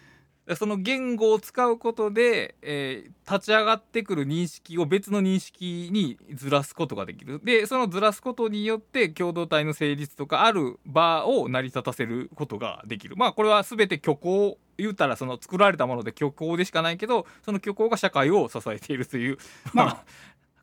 [0.54, 7.40] その言語を使うことで、えー立ち上がってくる認識を別の認識にずらすことができる。
[7.42, 13.16] でそのずらすことによって共同体の成立とかある場を成り立たせることができる。
[13.16, 19.38] まあこれは全て虚構言うたらその作られたもので虚構でしかないけどその虚構が社会を支えているという
[19.74, 20.04] まあ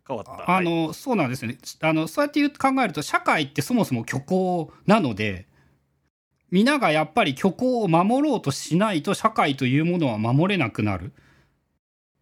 [0.08, 0.50] 変わった。
[0.50, 1.58] あの、そうなんですよね。
[1.82, 5.48] あのそうやって考えると社会ってそもそも虚構なので
[6.54, 11.12] 皆がやっぱり虚構を守ろうとしないと社会というものは守れなくなる。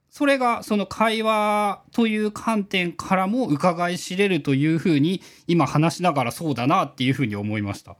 [0.10, 7.98] それがその会話という観点からも伺い知れるというふうに今話しながらそうだなっていうふうに思いました。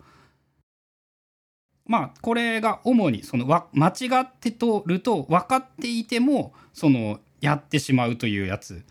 [1.86, 8.86] まあこれが主にその間違ってとると分かっていてもそのやってしまうというやつ。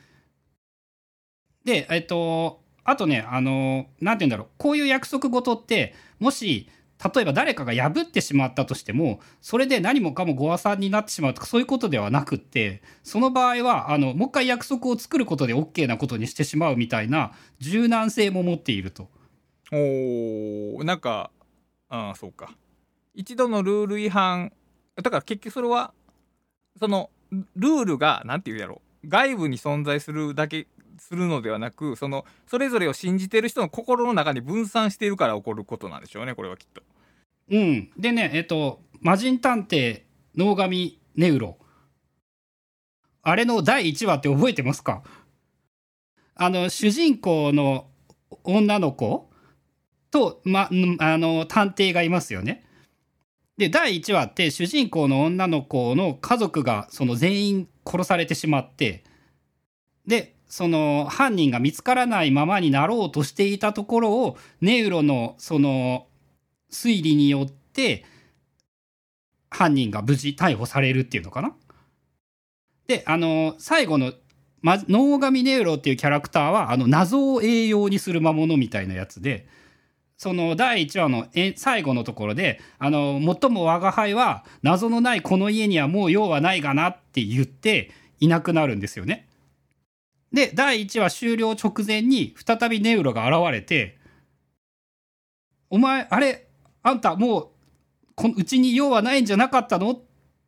[1.65, 6.69] でえっとあとねあの何て言うんだろうこういう約束事ってもし
[7.03, 19.09] 例えば誰かが破ってしまったとしてもそれで何もかもご破算になってしまうとかそういうことではなくってその場合はあのもう一回約束を作ることで OK なことにしてしまうみたいな柔軟性も持っていると。
[19.73, 21.31] おなんか
[21.89, 22.57] ああそうか
[23.15, 24.53] 一度のルール違反
[24.97, 25.93] だから結局それは
[26.79, 27.11] その
[27.55, 30.67] ルールが何て言うやろ外部に存在するだけ
[30.99, 36.83] するのではなくそのそれぞれを信じてる人の心の中に分散しているから起こることなんでしょうねこれはきっと。
[37.51, 40.03] うん、でねえっと「魔人探偵
[40.37, 41.59] 能神ネウロ」
[43.23, 45.03] あれの第1話って覚えてますか？
[46.35, 47.91] あの主人公の
[48.45, 49.31] 女の子
[50.11, 52.65] と、ま、あの探偵がいますよね。
[53.59, 59.05] で第1話って主人公の女の子の家族がその全員殺されてしまって
[60.07, 66.07] でその犯人が見つからないままになろうとしていたところをネウロのその
[66.71, 68.05] 推理によって
[69.51, 71.55] 犯人が無事逮捕されるっていうのかな？
[72.87, 74.13] であの最後の
[74.63, 79.47] ま能神ネウロっていうキャラクターはあの謎を栄養にする魔物みたいなやつで
[80.17, 89.29] その第1話のえ最後のところで「あの最も我が輩は謎のないこの家にはもう用はないがな」って言っていなくなるんですよね。
[90.33, 93.99] で第1話終了直前に再びネウロが現れて
[95.71, 96.50] 「お前あれ
[96.83, 97.49] あんたもう
[98.15, 100.01] こうちに用はないんじゃなかったの?」っ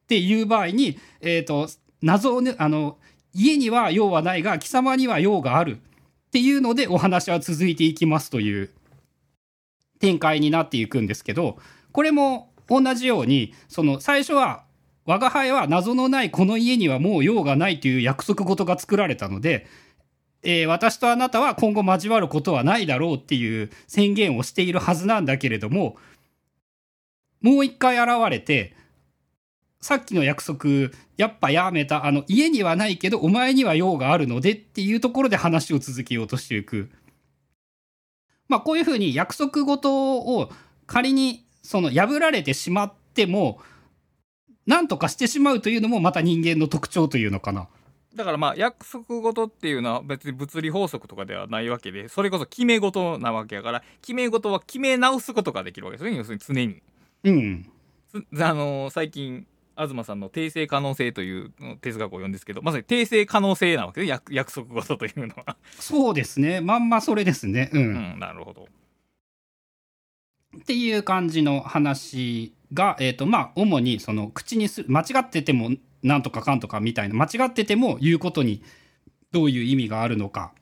[0.07, 1.69] ていう場合に、えー、と
[2.03, 2.99] 謎をねあの
[3.33, 8.71] 家には用はないが貴様には用があるっていうのでお話は続いていきますという
[10.01, 11.59] 展開になっていくんですけど
[11.93, 14.65] これも同じようにその最初は
[15.05, 19.67] 我が輩は謎のないこの家にはもう用がないという約束事が作られたので、
[20.43, 25.97] えー私とあなたは今後交わることはないだろうっていう宣言をしているはずなんだけれども
[27.43, 28.75] もう一回現れて
[29.81, 36.89] さっきの約束やっぱやめたあの家にはないけどお前には用があるのでっていうところで話を続けようとしていく。
[38.49, 40.51] まあこういうふうに約束事を
[40.87, 43.61] 仮にその破られてしまっても
[44.67, 47.69] 何とかしてしまうというのもまた人間の特徴というのかな。
[48.15, 56.83] だからまあ約束事っていうのは別に物理法則とかではないわけでそれこそ決め事なわけやから決め事は決め直すことができるわけですね要するに常に。
[57.25, 57.71] うん。
[58.11, 65.57] つあのー最近東さんの訂正可能性という哲学を読んですけどまさに訂正可能性なわけで約約束事というのは。
[65.79, 66.61] そうですね。
[66.61, 67.71] まんまそれですね。
[67.73, 67.83] うん。
[67.83, 68.69] うん、なるほど。
[70.59, 75.71] っていう感じの話が、えーとまあ、主にその口にする間違ってても
[76.03, 78.63] なんとかかんとかみたいな間違ってても言うことに
[79.31, 80.53] どういう意味があるのか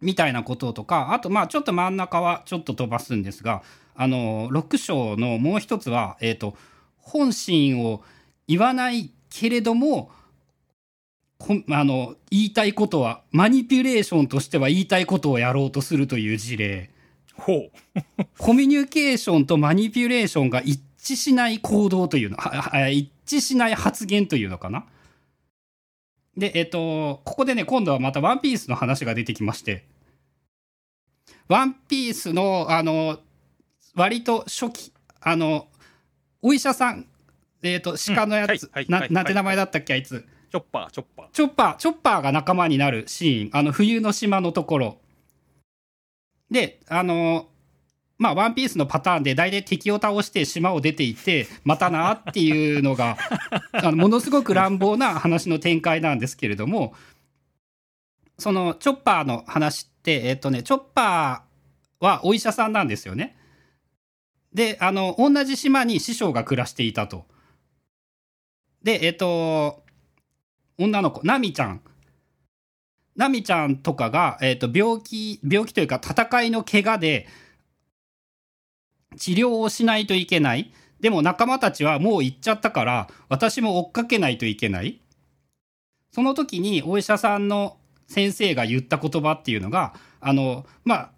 [0.00, 3.62] みたいなこととかあとまあちょっと真ん中はちょっと飛ばすんですが
[3.94, 6.56] あの6章のもう一つは、えー、と
[6.98, 8.02] 本心を
[8.48, 10.10] 言わないけれども
[11.38, 16.90] こあの言いたいことはマニピュレーションとしては言いたいことをやろうとするという事例。
[17.36, 17.70] ほう。
[18.38, 22.36] コミュニケーションとマニピュレーションが一致しない行動というの、
[22.90, 24.86] 一致しない発言というのかな？
[26.36, 29.84] で、えっと、ここでね、今度はまたワンピースの話が出てきまして、
[31.48, 33.18] ワンピースの、あの、
[33.94, 35.68] 割と初期、あの、
[36.42, 37.06] お医者さん、
[37.62, 40.26] えっと、鹿のやつ、うんはいはいなはいなんて名前だったっけ、あいつ。
[40.50, 41.30] チョッパー、チョッパー。
[41.32, 44.98] チョッパー、チョッパーが仲間になるシーン、あの、冬の島のところ。
[46.50, 47.48] で、あの、
[48.18, 53.16] まあ、ワンピースのパターンで大体敵を倒して島を出ていって、またなっていうのが、
[53.72, 56.94] あのものすごく乱暴な話の展開なんですけれども、
[58.38, 63.36] そのチョッパーの話って、えっとね、チョッパーはお医者さんなんですよね。
[64.54, 67.26] で、あの、同じ島に師匠が暮らしていたと。
[68.82, 69.82] で、えっと、
[70.78, 71.80] 女の子、ナミちゃん。
[73.16, 77.26] ナミちゃんとかが、えっと、病気、病気というか戦いの怪我で
[79.16, 80.72] 治療をしないといけない。
[81.04, 85.02] でも仲間たちはもう行っちゃったから私も追っかけないといけない
[86.12, 87.76] その時にお医者さんの
[88.08, 91.10] 先生が言った言葉っていうのがあのまあ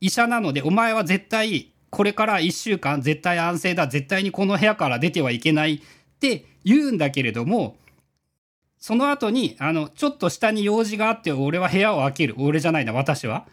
[0.00, 5.80] 医者なのでお前は絶対これから1週間絶対安静だ絶対にこの部屋から出てはいけないっ
[6.20, 7.76] て言うんだけれども
[8.78, 12.34] その後にあのちょっと下に用事があって俺は部屋を開ける。
[12.38, 13.46] 俺じゃないな私は。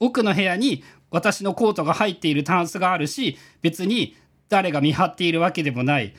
[0.00, 4.16] 奥の部屋に私のコートが入っているタンスがあるし別に
[4.48, 6.14] 誰が見張っているわけでもない。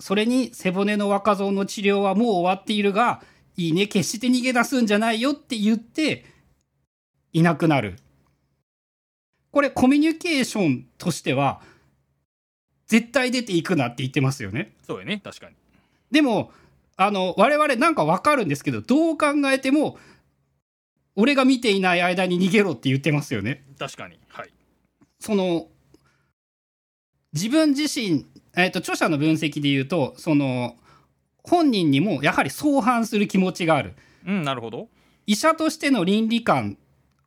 [0.00, 3.22] それに背骨の若造の治療はもう終わっているが
[3.56, 6.24] いいね決して逃げ出すんじゃないよって言って
[7.32, 7.96] いなくなる。
[9.52, 11.60] これコミュニケーションとしては
[12.86, 14.72] 絶対出ていくなって言ってますよね。
[14.86, 15.20] そうやね。
[15.22, 15.54] 確かに。
[16.10, 16.50] でも
[16.96, 19.98] あの我々なんかわかるんですけどどう考えても
[21.14, 23.62] 俺が見ていない間に逃げろって言ってますよね。
[23.78, 24.18] 確かに。
[24.28, 24.50] はい。
[25.20, 25.68] その
[27.32, 28.26] 自分自身、
[28.56, 30.76] えー、と著者の分析で言うとその
[31.44, 33.94] 本人にもやはり相反する気持ちがある。
[34.26, 34.88] うんなるほど。
[35.26, 36.78] 医者としての倫理観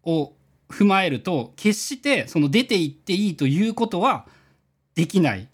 [0.03, 0.33] を
[0.75, 4.25] 踏まえると決してその出て行っていいということは
[4.95, 5.47] できない。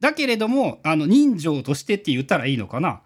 [0.00, 3.00] だけれどもあの人情としてって言ったらいいのかな。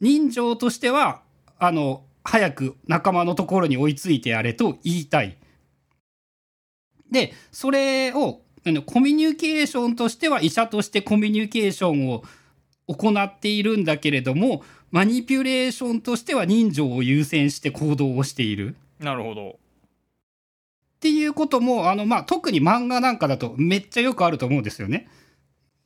[0.00, 1.22] 人情としては
[1.58, 5.38] あの早く仲間のところに追いついてやれと言いたい。
[7.10, 8.42] でそれを
[8.84, 12.22] コミュニケーションとしては医者としてコミュニケーションを
[12.86, 18.76] 行っているんだけれどもマニピュレーションとしては人情を優先して行動をしている。
[18.98, 19.58] なるほど。
[21.00, 25.08] っていうこともあの、まあ、特に漫画なんかだとめっちゃよくあると思うんですよね。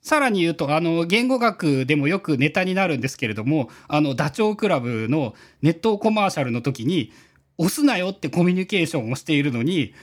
[0.02, 7.12] さらに言うとあの言語学でもよくネタになるんですけれどもあのダチョウ倶楽部のネットコマーシャルの時に
[7.58, 9.94] 「押すなよ」ってコミュニケーションをしているのに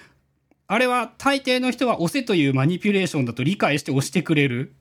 [0.67, 4.73] あれは大抵の人は押せというマニピュレーションだと理解して押してくれる。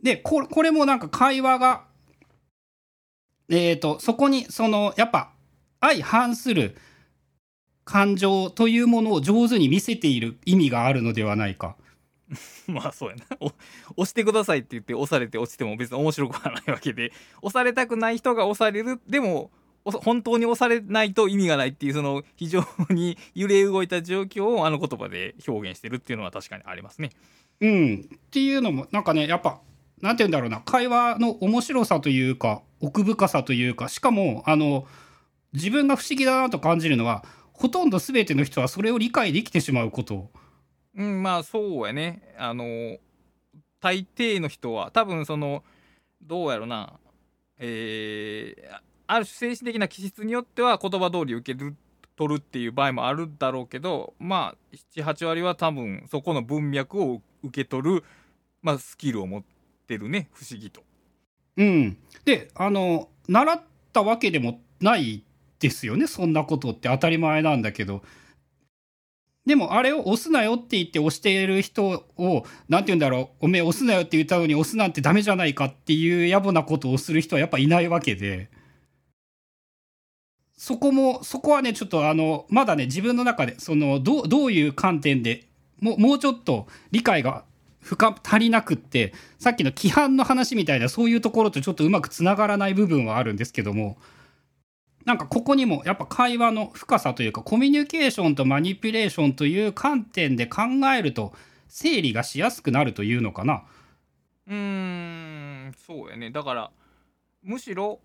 [0.00, 1.82] でここれもなんか会話が
[3.48, 5.32] えっ、とそこにそのやっぱ
[5.80, 6.76] 相反する
[7.90, 11.74] 感情というものを上手に見せている意味があるのではないか。
[12.68, 13.46] まあそうやなお
[13.96, 17.12] 押してくださいって言って押されて落ちても別に面白くはないわけで
[17.42, 19.50] 押されたくない人が押されるでも
[19.84, 27.10] お本当に押されないと意味がないっていうその非常に揺れ動いた状況をあの言葉で表現してるっていうのは確かにありますね。
[27.60, 29.60] うん、っていうのもなんかねやっぱ
[30.00, 34.86] なんて言うんだろうな会話の面白さというか奥深さというかしかもあの
[35.52, 37.24] 自分が不思議だなと感じるのは
[37.60, 40.30] ほとんど全ての人はそれを理解できてしまうこと。
[40.96, 42.96] うんまあそうやねあの
[43.80, 45.62] 大抵の人は多分その
[46.22, 46.94] どうやろな
[47.58, 51.76] えーある種精神的な気質によっては言葉通り受ける
[52.16, 58.04] 取るっていう場合もあるだろうけどまあ78割は多分そこの文脈を受け取る、
[58.62, 59.42] まあ、スキルを持っ
[59.86, 60.82] てるね不思議と。
[61.56, 65.24] うん、であの習ったわけでもない
[65.60, 68.02] ですよねそんなことって当たり前なんだけど。
[69.46, 78.50] でもあれを押すなよって言って押している人を何て言うんだろうおめえ押すなよって言ったのに押すなんてダメじゃないかっていう野暮なことをする人はやっぱいないわけで。
[80.56, 85.46] そこもそこはねちょっとあのまだね自分の中でそのどうどういう観点で
[85.80, 87.44] もうもうちょっと理解が
[87.80, 93.96] 深足りなくってさっきの規範の話みたいなそういうところとちょっとうまくつながらない部分はあるんですけども。
[95.04, 100.62] なんかここにもやっぱ会話の深さというかコミュニケーションとマニピュレーションという観点で考
[100.94, 101.32] えると
[101.68, 103.62] 整理がしやすくなるというのかな。
[104.46, 106.70] うーんそうやねだから
[107.42, 108.00] むしろ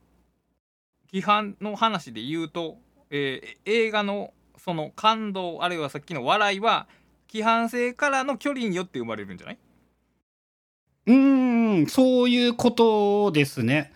[1.12, 2.78] 批判の話で言うと、
[3.10, 6.88] えー映画のその感動あるいはさっきの笑いは
[7.32, 9.58] 規範性からの距離によって生まれるんじゃない？
[11.08, 13.92] うーんそういうことですね。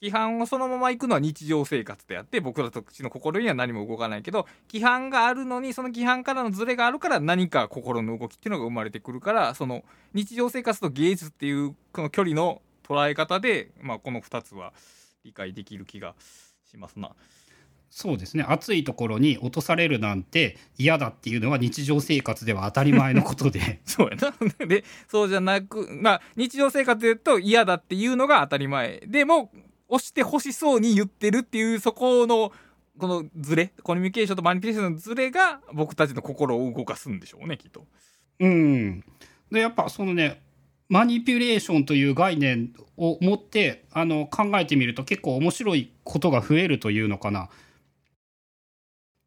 [0.00, 9.84] 規範をそのまま行くのは日常生活であって僕らたちの心には何も動かないけど規範があるのにその規範からのズレがあるから何か心の動きっていうのが生まれてくるからその
[10.14, 14.72] 日常生活と芸術っていうこの距離の捉え方で、まあ、この2つは
[15.24, 16.14] 理解できる気が
[16.70, 17.10] しますな。
[17.90, 24.66] そうですね暑いところに落とされるなんて嫌だっていうのは日常生活では当たり前のことで そうやな。
[24.66, 29.50] でそうじゃなくまあ日常生活で言うと嫌だっていうのが当たり前でも
[29.88, 32.52] 押してほしそうに言ってるっていうそこの
[32.98, 37.86] このズレコミュニケーションとマニピュレーションのズレが僕たちの心を動かすんでしょうねきっと。
[38.40, 39.04] うん。
[39.50, 40.42] でやっぱそのね
[40.88, 47.48] マニピュレーションという概念を持ってあの考えてみると結構面白いことが増えるというのかな。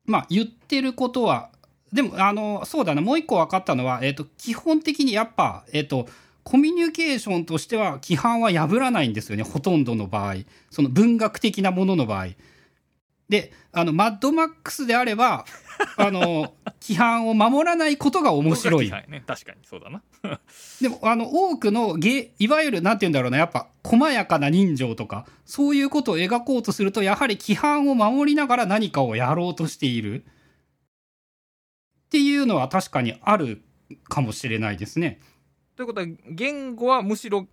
[0.05, 1.51] まあ言ってることは
[1.93, 6.07] でもあのそうだなもう一個分かったのは、えーと、基本的にやっぱ、えーと、
[6.43, 10.35] コミュニケーションとしては規範は破らないんですよねほとんどの場合
[10.69, 12.27] その文学的なものの場合。
[13.29, 15.45] であのマッドマックスであれば
[15.95, 18.91] あの規範を守らないことが面白い。
[19.07, 20.01] ね、確かにそうだな
[20.81, 33.63] でもあの多くのゲいわゆるなんて言うんだろうなやっぱ細やかな人情とかそういうことを描こうとするとやはり規範を守りながら何かをやろうとしているっていうのは確かにある
[34.09, 35.21] かもしれないですね。
[35.82, 37.47] ということは言語はむしろ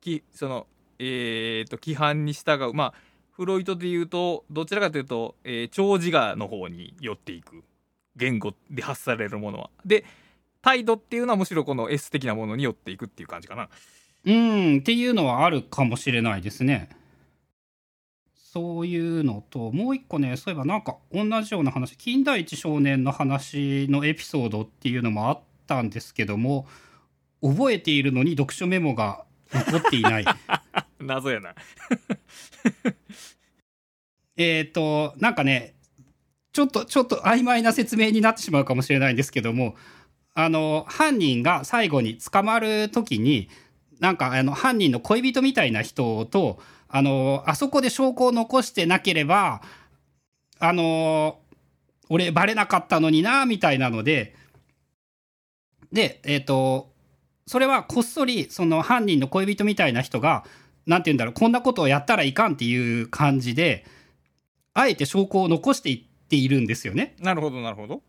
[0.00, 0.66] きその
[0.98, 2.94] えーと、規範に従うまあ
[3.30, 7.62] フロイトで言うとどちらかというと、えー、長自我の方に寄っていく
[8.16, 9.70] 言語で発されるものは。
[9.86, 10.04] で
[10.62, 13.68] 態度っていうのはむしろこの S 的なものに寄っていくっていう感じかな。
[14.24, 16.88] うんっていうのはあるかもしれないですね。
[18.34, 26.66] そういうのともう一個ねそういえばなんか同じような話金田一少年の話のエピソードっていうのもあったんですけども
[27.44, 30.24] 覚えているのに読書メモが残っていない。
[30.98, 31.54] 謎やな。
[34.36, 35.74] えっとなんかね
[36.52, 39.76] ちょっとちょっと曖昧な説明になってしまうかもしれないんですけども
[40.34, 43.48] あの犯人が最後に捕まる時に
[44.00, 49.62] なんかあの犯人の恋人みたいな人とあのあそこで証拠を残してなければ
[50.58, 51.38] あの
[52.08, 54.34] 俺バレなかったのになみたいなので
[55.92, 56.93] でえっ、ー、と
[57.46, 60.44] それはこっそりその犯人の恋人みたいな人が
[60.86, 63.84] 何て言うんだろうこんなことをやったらいかんっていう感じで
[64.72, 67.14] あえて証拠を残していっているんですよね。
[67.20, 68.02] なるほどなるほど。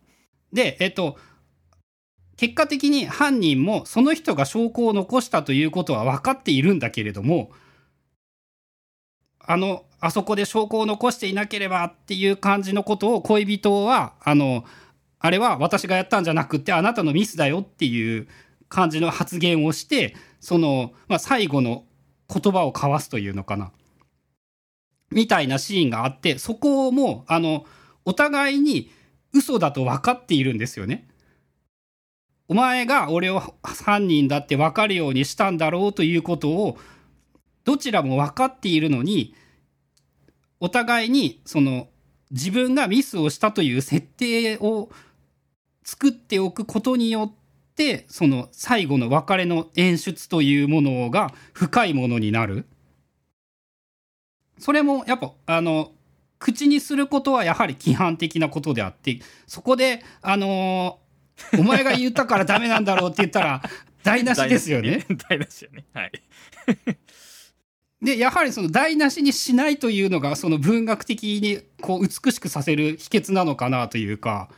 [0.51, 1.17] でえっ、ー、と
[2.37, 7.51] 結果的に犯人もその人が証拠を残したということは分かっているんだけれども
[9.39, 14.65] あのあそこで証拠を残していなければっていう感じのことを恋人はあの
[15.19, 18.27] あれは私がやったんじゃなくてあなたのミスだよっていう
[18.69, 21.85] 感じの発言をしてその、まあ、最後の
[22.33, 23.71] 言葉を交わすというのかな
[25.11, 27.65] みたいなシーンがあってそこもあの
[28.05, 28.91] お互いに
[29.33, 31.07] 嘘だと分かっているんですよね。
[32.47, 36.77] お前が俺を犯人だって分かるようにしたんだろうということを
[37.63, 39.33] どちらも分かっているのに
[40.59, 41.87] お互いにその
[42.29, 44.89] 自分がミスをしたという設定を
[45.83, 47.44] 作っておくことによって
[47.75, 52.65] てその最後の別れの演出というものが深いものになる。
[54.57, 55.91] それもやっぱあの
[56.39, 60.99] 口にすることはやはり規範的なことであってそこであの
[61.57, 63.61] お前が言ったからダメなんだろうって言ったら
[64.03, 65.05] 台無しですよね。
[65.27, 65.83] 台無しよね。
[65.93, 66.11] はい。
[68.01, 74.49] でやはりその台無しにしないというのがその文学的にこう美しくさせる秘訣なのかなというか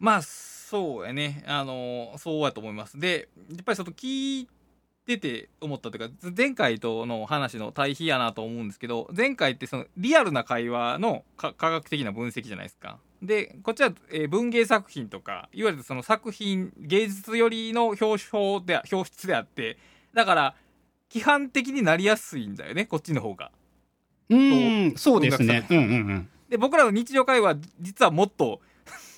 [0.00, 0.22] まあ
[0.74, 1.44] そうやね。
[1.46, 2.98] あのそうやと思います。
[2.98, 4.48] でやっぱりその聞い
[5.06, 12.98] てて思ったというか前回との話の対比やなと思うんですけど前回ってそのリアルな会話の科学的な分析じゃないですか。
[13.22, 19.78] でこっちは、えー、文芸作品とかいわゆるその作品芸術寄りの表彰で表出であって
[20.12, 20.56] だから
[21.08, 23.52] 批判的になりやすいんだよねこっちの方が。
[24.28, 25.68] うんそうですね。
[25.70, 28.60] うんうんうん、で僕らの日常会話実はもっと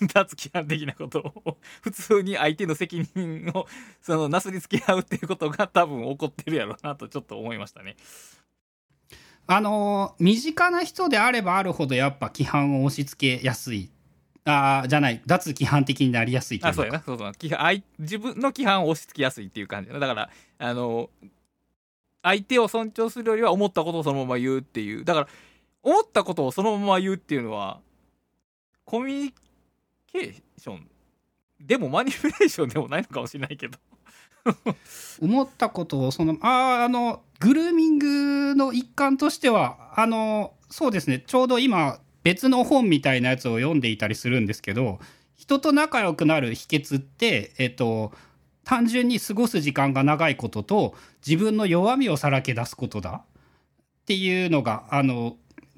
[0.12, 1.58] 脱規範的なことを。
[1.82, 3.66] 普通に相手の責任を
[4.00, 7.96] そのなすりつけ合うっていうことが多分起こってるやろうなとちょっと思いましたね。
[9.46, 13.90] あの身近な人であればあるほどやっぱ規範を押し付けやすい。
[14.44, 17.00] あじゃない脱規範的になりやすいあそうやな。
[17.00, 17.32] そうそう
[17.98, 21.10] 自分の規範を押し付けやすいっていう感じだからあの
[22.22, 25.04] 相手を尊重するよりは思ったことをそのまま言うっていう。
[25.04, 25.28] だから
[25.82, 27.80] 思ったことをそのまま言うっていうのは
[28.84, 29.34] コミュニ
[30.06, 30.88] ケーション
[31.60, 33.78] でもマニピュレーションでもないのかもしれないけど。
[35.20, 41.18] 思ったことをそのああのグルーミングの一環としてはあのそうですね。
[41.26, 44.98] ちょうど今別の本みたいなやつを読んでいたりするんですけど
[45.34, 48.12] 人と仲良くなる秘訣ってえっと
[48.64, 50.94] 単純に過ごす時間が長いことと
[51.26, 55.36] 自分の弱みをさらけ出すことだっていうのがあの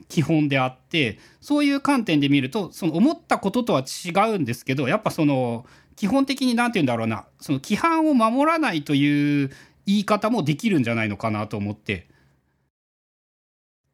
[0.09, 9.51] 基本であってそういう観点で見るとその思ったこととは違うんですけどやっぱその基本的に何て言うんだろうなその規範を守らないという
[9.87, 12.09] 言い方もできるんじゃないのかなと思って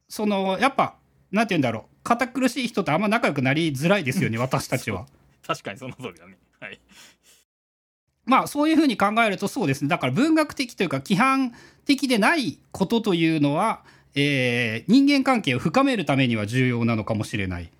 [0.08, 0.96] そのやっぱ
[1.32, 5.06] 何て言うんだろう堅苦しい人とあんま仲良くなりづらいですよね私たちは。
[5.46, 6.36] 確かにその通りだね。
[6.60, 6.78] はい
[8.26, 11.52] まあそういうふうに考えるとそうですねだから文学的というか規範
[11.84, 13.84] 的でないことというのは、
[14.14, 17.70] えー、人間関係を深めるためには重要なのかもしれない。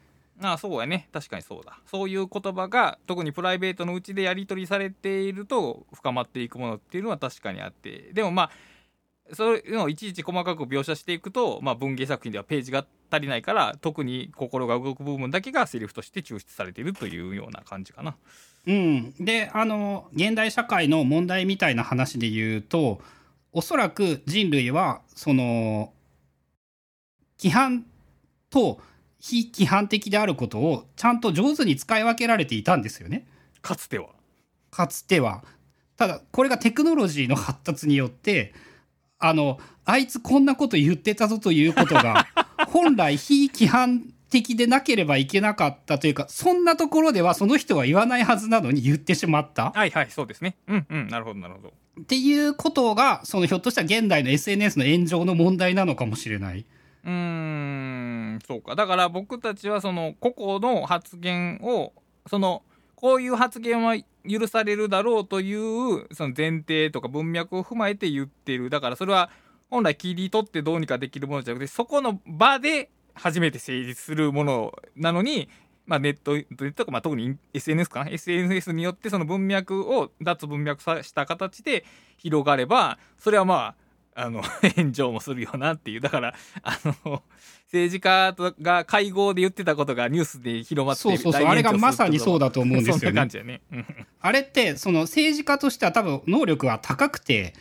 [0.42, 8.50] ああそうやね確かにそうだそういう言葉が特にプライベートのうちでやり取りされていると深まっていくものっていうのは確かにあってでもまあ
[9.32, 18.16] そういうのをいちいち細かく描写していくと、まあ、文芸作品ではページが足りないから特に心が動く部分だけがセリフとして抽出されているというような感じかな。
[18.66, 23.00] うん、であの現代社会の問題みたいな話で言うと
[23.52, 25.92] おそらく人類はその
[27.38, 27.84] 規範
[28.50, 28.80] と
[29.18, 33.26] 非規範的であることをちゃんと上手に使い分けられていたんですよね。
[33.62, 34.08] かつては。
[34.70, 35.44] かつては。
[35.96, 38.52] ただこれがテクノロジーの発達によって
[39.18, 42.26] あのあいつこんなこと言ってたぞということが
[42.68, 49.70] 本来非規範的でなければいけなかったというかそんなところではその人は言わないはずなのに言ってしまった。
[49.70, 50.56] はいはいそうですね。
[50.66, 51.72] うんうんなるほどなるほど。
[52.00, 56.64] っていうことがそのひょっとしたら現代の SNS の炎上の問題なのかもしれない。
[57.04, 58.38] うーん。
[58.46, 58.74] そうか。
[58.74, 61.92] だから僕たちはその個々の発言を
[62.26, 62.62] その
[62.94, 63.96] こういう発言は
[64.28, 68.70] 許されるだろうというその前提とか文脈を踏まえて言ってる。
[68.70, 69.30] だからそれは
[69.70, 75.48] 本来切り取ってどうにかできるものじゃなくてそこの場で初めて成立するものなのに、
[75.86, 78.10] まあ、ネットネットとか、まあ、特に SNS かな。
[78.10, 81.84] SNS によってその文脈を脱文脈した形で
[82.16, 83.83] 広がればそれはまあ
[84.14, 84.42] あの
[84.76, 86.00] 炎上もするよなっていう。
[86.00, 87.22] だからあの
[87.66, 91.46] 政治家とが会合で言ってたことがニュースで広まってそうそうそう。
[91.46, 93.26] あれがまさにそうだだと思うんですよね。
[93.44, 93.60] ね。
[93.72, 93.86] うん。
[94.20, 97.54] あれってその政治家としては多分能力は高くて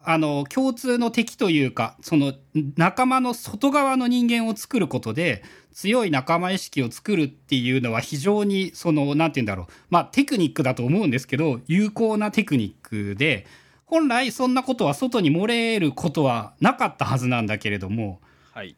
[0.00, 2.32] あの共通の敵というかその
[2.76, 9.66] 仲間の外側の人間を作ることで強い仲間意識を作るっていうのは非常にそのなんて言うんだろう。
[9.90, 13.46] まあテクニックだと思うんですけど有効なテクニックで
[13.84, 18.20] 本来そんなことは外に漏れることはなかったはずなんだけれども
[18.52, 18.76] はい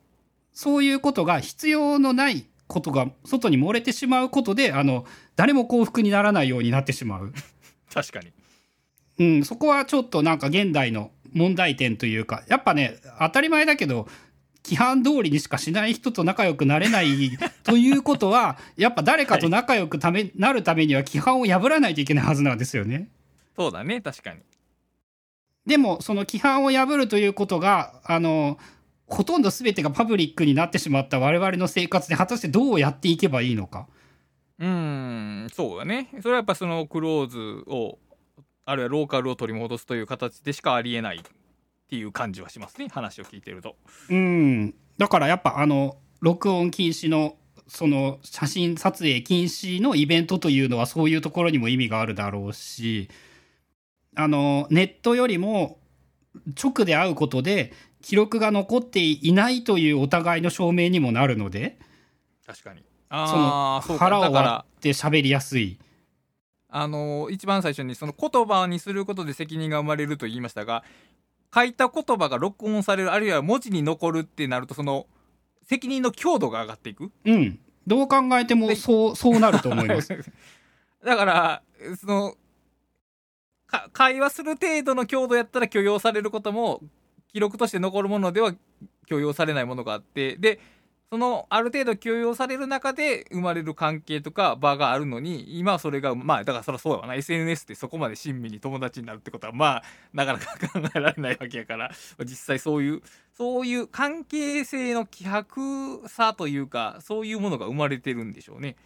[0.53, 5.05] そういうことが必要のないことが外に漏れてしまうことであの
[5.37, 7.33] 誰も幸福にならないようになってしまう。
[7.93, 8.33] 確かに。
[9.19, 14.09] うん、そこはちょっとなんか現代の問題点というかやっぱね当たり前だけど
[14.65, 23.09] 規範通りにしかしない人と仲良くなれないということは やっぱ誰かと仲良くため、なるためには規範を破らないといけないはずなんですよね。
[23.57, 24.41] そうだね確かに。
[25.67, 28.59] でもその規範を破るということがあの
[29.07, 33.87] ほとんど全てがパブリックになってしまった我々の生活で果たしてどうやっていけばいいのか。
[34.59, 34.67] うー
[35.47, 37.99] んそうだねそれはやっぱそのクローズを
[38.65, 41.21] あるいはローカルを取り戻すという形でしかありえないっ
[41.89, 43.77] ていう感じはしますね話を聞いてると。
[44.11, 47.37] うん、だからやっぱあの録音禁止の
[47.67, 53.09] その写真撮影禁止のイベントというのはそういうところにも意味があるだろうし
[54.15, 55.79] あのネットよりも
[56.63, 61.79] 直で会うことで記録が残っていないというお互いの証明にもなるので
[62.47, 62.83] 確かに。
[63.11, 65.79] そああその腹をだから割って喋りやすい。
[66.69, 70.83] あの一番最初にその言葉にすることで責任が生まれると言いましたが
[71.55, 75.07] 書いた言葉が録音されるあるいは文字に残るってなるとその
[75.63, 77.13] 責任の強度が上がっていく。
[77.25, 80.09] うん、どう考えてもそうそうなると思います。
[81.05, 81.63] だから
[81.97, 82.37] そのか
[83.93, 86.81] 会話する程度の強度やったら許容されることも
[87.33, 88.55] 記録として残るものでは
[89.07, 90.61] 許容されないものがあってで
[91.11, 103.03] そのある程度許容される中で生まれる関係とか場があるのに今はそれがまあだからそりゃそうやわな SNS でそこまで親身に友達になるってことはまあなかなか考えられないわけやから実際そういう
[103.33, 108.77] そういう関係性の希薄さというかそういうものが生まれてるんでしょうね。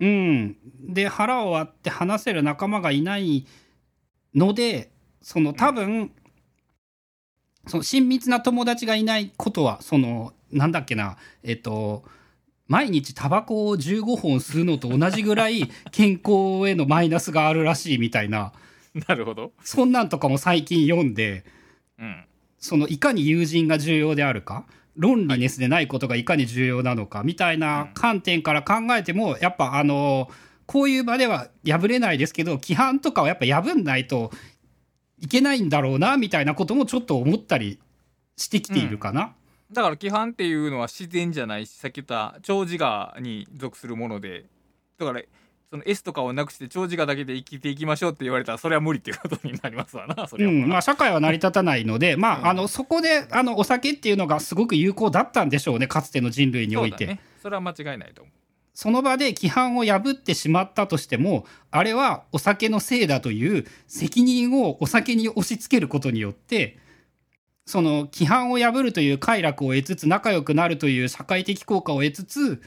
[0.00, 3.46] うん、で腹を割って話せる仲間がいない
[4.34, 4.90] ので
[5.22, 6.10] その多分
[7.66, 12.04] その親密な友達がいないことはそのなんだっけなえっと
[12.66, 18.52] 毎日タバコを15本吸うのと同じぐらい 健康へのマイナスがあるらしいみたいな。
[19.08, 19.52] なるほど。
[19.62, 21.44] そんなんとかも最近読んで
[21.98, 22.24] うん。
[22.58, 24.64] そのいかに友人が重要であるか？
[24.96, 27.22] 論理ネスでないことがいかに重要なのか？
[27.22, 30.30] みたいな観点から考えてもやっぱあの
[30.66, 34.30] こういう場では破れないですけど規範とかはやっぱ破んないと
[35.18, 37.78] いけないんだろうなみたいなこともちょっと思ったり
[38.36, 39.34] してきているかな。
[39.72, 44.44] だから規範っていうのは自然じゃないしさっき言った長寿画に属するもので
[44.98, 45.22] だから
[45.70, 52.46] その S とかをなくして長寿画だけで生きていきましょうって言われたらそれは無理っていうことになりますわな それは、うんまあ、社会は成り立たないので、まあ、うん。
[52.46, 56.98] あのそこであのお酒っていうのがすごく有効だったんでしょうねかつての人類において。
[56.98, 57.20] そうだね。
[57.42, 58.43] それは間違いないと思う
[58.74, 66.78] その場で規範を破ってしまったとしてもあれはお酒のせいだという責任をお酒に押し付けることによって
[67.66, 72.62] その規範を破るという快楽を得つつ仲良くなるという社会的効果を得つつ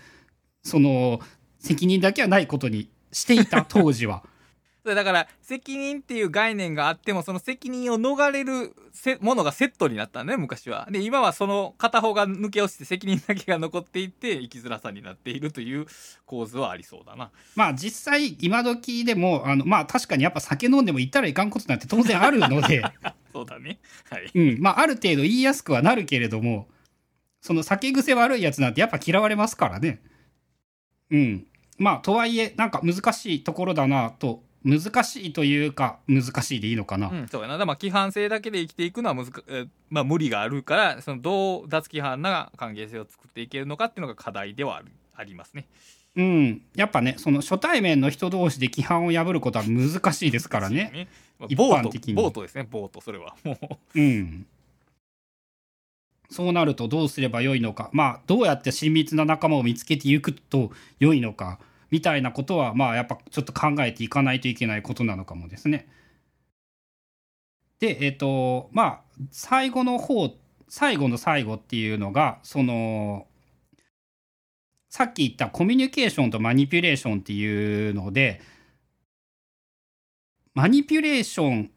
[0.64, 1.20] その
[1.60, 4.24] 責任だけはないことにしていた 当時は。
[4.88, 10.88] それだから責任っていう概念があってもその責任を逃れるせものがセットになったんだね昔は。
[10.90, 15.88] で今はその片方が抜け落ちて責任だけが残っていって生きづらさになっているという
[16.26, 17.32] 構図はありそうだな。
[17.58, 22.82] まあ実際今時でもあのまあ確かにやっぱ酒飲んでも行ったらいかんことなんて当然あるので、
[23.34, 23.80] そうだね。
[24.10, 24.32] はい。
[24.34, 26.70] うん、まあある程度言いやすくはなるけれども
[27.42, 30.02] その酒癖悪いやつなんてやっぱ嫌われますからね。
[31.12, 31.48] うん。
[31.78, 37.10] まあとはいえなんか難しいところだなと難しいというか難しいでいいのかな。
[37.10, 37.54] うん、そうやな。
[37.54, 45.66] だからまあ規範性だけで生きていくのは難か、えーまあ、無理があるからそのどう脱規範な関係性を作っていけるのかっていうのが課題ではあるありますね。
[46.16, 51.08] うん、やっぱねその初対面の人同士で規範を破ることは難しいですからね。
[51.40, 54.46] まあ一ボート般的にボートですねボートそれはもう うん。
[56.30, 61.60] そうなるとどうすればよいのかまあどうやって親密な仲間を見つけていくと良いのか
[61.90, 65.88] みたいなことはまあやっぱちょっと考えていかないといけないことなのかもですね。
[67.80, 70.32] でえっ、とまあ最後の方
[70.68, 73.28] 最後の最後っていうのがその
[74.90, 78.42] さっき言ったコミュニケーションとマニピュレーションっていうので
[80.54, 81.72] マニピュレーション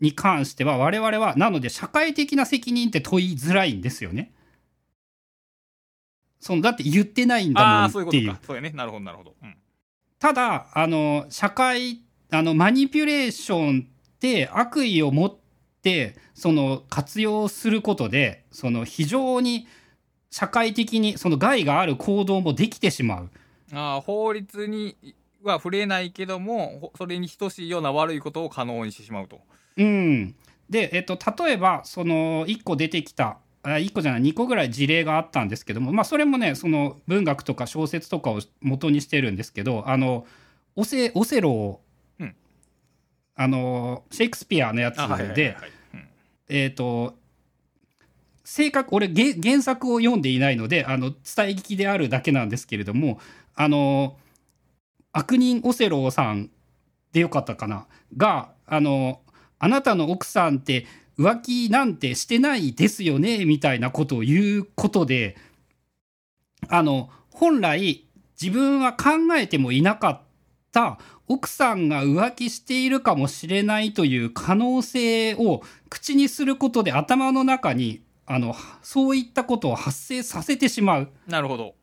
[0.00, 4.33] に関しては我々はなので社会的な責任って問いづらいんですよね。
[6.44, 8.10] そのだって言ってないんだああそういう。
[8.10, 8.40] こもんっていうとか。
[8.48, 8.70] そうやね。
[8.74, 9.56] なるほどなるほど、うん、
[10.18, 15.34] ただあの社会あのマニピュレーションって悪意を持っ
[15.80, 19.66] てその活用することでその非常に
[20.30, 23.30] 社会的にその害がある行動もできてしまう。
[23.72, 24.98] あー法律に
[25.42, 29.40] は触れないけどもほそれに等しいような悪いことを可能にしてしまうと。
[29.78, 30.34] うん、
[30.68, 40.26] で、えっと、例えばその1個出てきたあ1個じゃない2個ぐらい事例があったんですけども、まあ、それもねその文学とか小説とかを元にしてるんですけどあの
[40.76, 41.80] オセオセロを、
[42.18, 42.34] うん。
[43.36, 44.96] あのシェイクスピアのやつ
[45.34, 45.56] で
[46.48, 47.14] えっと
[48.44, 51.18] 正確俺げ原作を読んでいないのであの伝え
[51.52, 53.18] 聞きであるだけなんですけれども
[53.54, 54.18] あの
[55.12, 56.50] 悪人オセロさん
[57.12, 57.86] でよかったかな。
[58.16, 59.20] があの
[59.58, 60.84] あなたの奥さんって
[61.18, 65.36] 浮気なんてしてないですよねみたいなことを言うことで
[66.68, 68.04] あの本来
[68.40, 70.20] 自分は考えてもいなかっ
[70.72, 81.08] た奥さんが浮気しているかもしれないという可能性を口にすることで頭の中にあのそういったことを発生させてしまう。
[81.26, 81.74] なるほど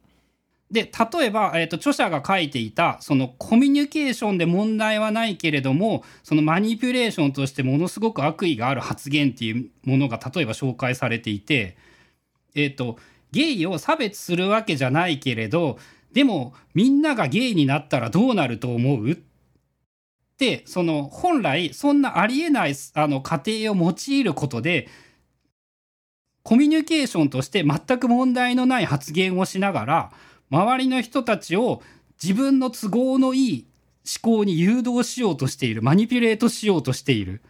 [0.71, 11.75] で例えば、えー、と著者が書いていたそのコミュニケーションで問題はないけれどもそのマニピュレーションとしてものすごく悪意がある発言っていうものが例えば紹介されていて、
[12.55, 12.97] えー、と
[13.31, 15.77] ゲイを差別するわけじゃないけれど
[16.13, 19.11] でもみんながゲイになったらどうなると思う？
[19.11, 19.17] っ
[20.37, 24.87] てその本来そんなありえないあの過程を用いることで
[26.43, 30.11] コミュニケーションとして全く問題のない発言をしながら
[30.51, 31.81] 周りの人たちを
[32.21, 33.67] 自分の都合のいい
[34.23, 37.41] 思考に誘導しようとしているマニピュレートしようとしている。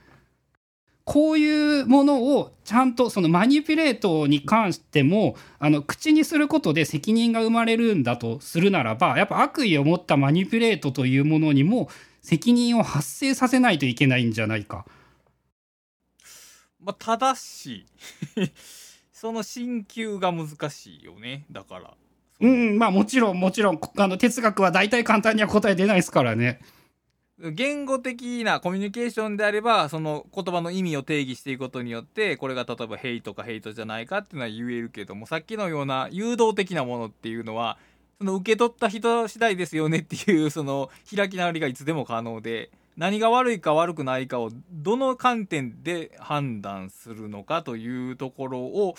[1.03, 11.89] こういうものをちゃんとそのマニピュレートに関してもあの口にすることで責任が生まれるんだとするならばやっぱ悪意を持ったマニピュレートというものにも
[12.21, 14.85] 責任を発生させないといけないんじゃないか。
[16.79, 17.87] まあただし
[19.11, 21.45] その進級が難しいよね。
[21.51, 21.93] だから。
[22.41, 26.59] うんまあもちろんもちろんあの哲学は大体簡単には答え出ないですからね。
[27.39, 37.79] 言語的なコミュニケーションであればその言葉の意味を定義していくことによってこれが例えばヘイトかヘイトじゃないかっていうのは言えるけどもさっきのような誘導的なものっていうのは
[38.19, 48.95] その受け取った人次第ですよねっていうその開き直りがいつでも可能で何が悪いか悪くないかをどの観点で判断するのかというところを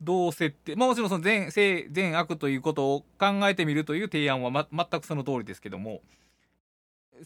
[0.00, 6.02] どう設定まあもちろんその善善善悪ということを考えてみるという提案は、ま、全くその通りですけども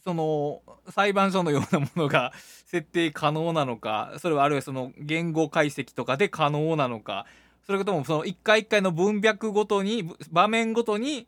[0.04, 2.32] その裁判所のようなものが
[2.64, 7.26] 設定可能なのかそれはあるいはその言語解析とかで可能なのか
[7.66, 11.26] それともその一回一回の文脈ごとに場面ごとに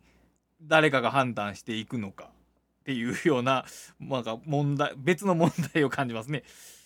[0.63, 2.31] 誰かが判断していくのか
[2.81, 3.65] っていうような
[4.01, 6.43] なんか問題別の問題を感じますね。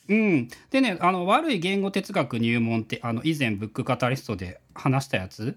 [0.08, 5.56] うん、でねあの悪い言語哲学入門ってあの以前ブックカタリストで話したやつ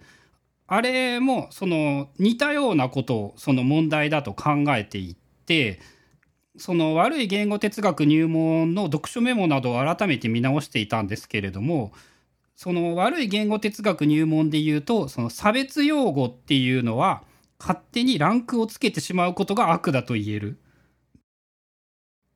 [0.67, 5.79] あれもその似たようなことをその問題だと考えていって
[6.57, 11.93] その悪い言語哲学入門の読書メモなどを改めて見直していたんですけれども
[12.57, 17.23] その悪い言語哲学入門で言うとその差別用語っていうのは
[17.57, 20.57] 勝手にランクをつけてしまうことが悪だと言える。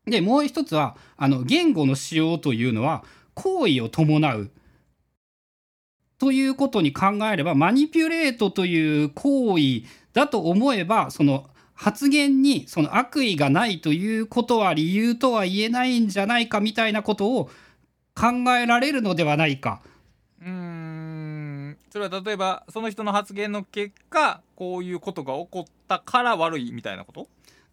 [0.06, 3.04] でもう一つはあの言語の使用というのは
[3.34, 4.52] 行為を伴う。
[6.18, 9.84] ということに考えればマニピュレートという行為
[10.14, 17.50] だと思えばその発言にその悪意がないということは理由とは言えないんじゃないかみたいなことを
[18.16, 19.82] 考えられるのではないか。
[20.42, 21.78] うーん。
[21.90, 27.28] それは例えばその人の発言の結果こういうことが起こったから悪いみたいなこと？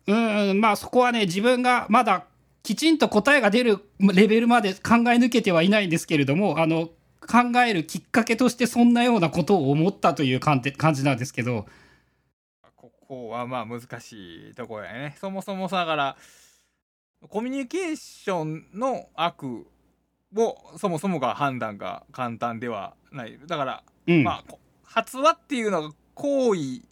[0.07, 2.25] うんまあそこはね自分がまだ
[2.63, 6.91] きちんと答えが出るレベルまで考え抜けてはいないんですけれどもあの
[7.21, 11.67] 考えるきっかけとしてそんなようなことを思ったという感じなんですけど。
[12.77, 15.17] ここはまあ難しいところやね。
[15.21, 16.17] そもそもだから
[17.29, 19.67] コミュニケーションの悪
[20.35, 23.39] をそもそもが判断が簡単ではない。
[23.47, 26.83] だから、うん、まあ発話っていうのが行為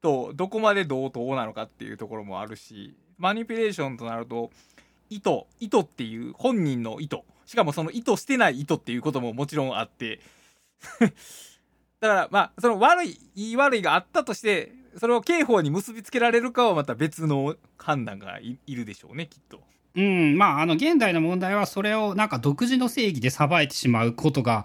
[0.00, 4.50] とどこまで同等なのかっていうところもあるしマニピュレーションとなると
[5.10, 5.30] 意図
[5.60, 10.20] 意図っていう本人の意図しかもその意図してない意図っていうことももちろんあって
[12.00, 19.60] だからまあその悪い言い悪いがあったとしてそれを刑法に結びつけられるかはまた別の判断がいるでしょうねきっと。
[19.96, 24.64] うんまああの現代の問題はそれをなんか独自の正義で裁いてしまうことが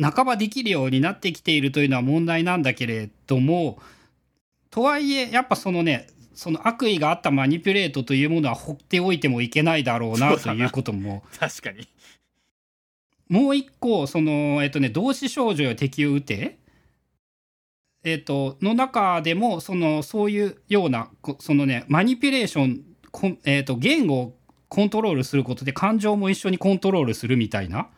[0.00, 3.78] 半ばできるようになってきているというのは問題なんだけれども
[4.76, 11.24] とはいえやっぱそのねその悪意があったマニピュレートというものは放っておいてもいけないだろうなということも。
[11.40, 11.88] 確かに。
[13.30, 16.58] もう一個そのえっとね同志少女よ敵を撃て。
[18.04, 21.08] えっとの中でもそのそういうような
[21.38, 27.88] そのねマニピュレーションえっと言語をコントロールすることで感情も一緒にコントロールするみたいな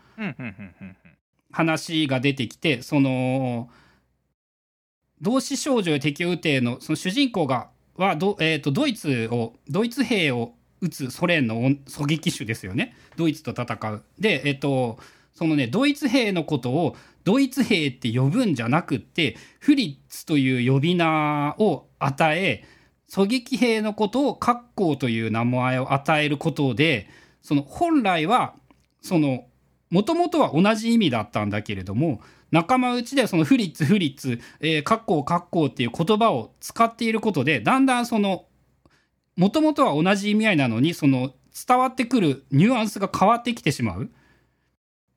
[1.51, 3.69] 話が出てきてその
[5.21, 14.03] 同志少女敵を撃てのその主人公がはど、えーと、ドイツをドイツ兵を撃つソ連の狙撃手ですよねドイツと戦う。
[14.19, 14.99] でえっ、ー、と
[15.35, 22.65] そのねドイツ兵のことをドイツ兵って呼ぶんじゃなくってフリッツという呼び名を与え
[23.11, 27.09] 狙撃兵のことを格好という名前を与えることで
[27.43, 28.55] その本来は
[29.03, 29.45] その
[29.91, 38.47] もともとは同じ意味だったんだけれども仲間内でそのフリッツフリッツ、えー、カッコーカッコーっていう言葉を使っていることでだんだんその
[39.37, 41.33] もともとは同じ意味合いなのにその
[41.67, 44.11] 伝わってくるニュアンスが変わってきてしまう。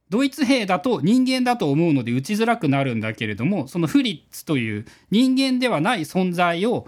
[0.09, 6.85] ドイツ兵だと人間だと思うので打ちづらくなるんだけれどもそのフリッツという人間ではない存在を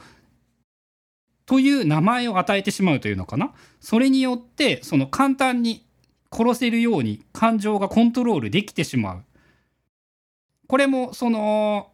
[1.46, 3.54] という名前を与えてしまうというのかな？
[3.80, 5.86] それによってその簡単に
[6.32, 9.24] 殺せるように感情がコントロールできてしまう
[10.68, 11.92] これもその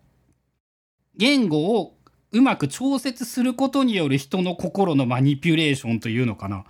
[1.15, 1.95] 言語を
[2.31, 6.63] うまく調節することによる人の心のマニピュレーションというのかな。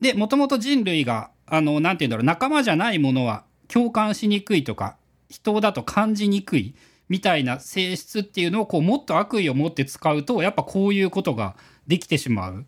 [0.00, 4.96] でもともと人類があのなんて言うんだろう仲間じゃないものは共感しにくいとか
[5.28, 6.74] 人だと感じにくい
[7.08, 12.66] みたいな性質っていうのをこうもっと悪意を持って使うとやっぱこういうことができてしまう。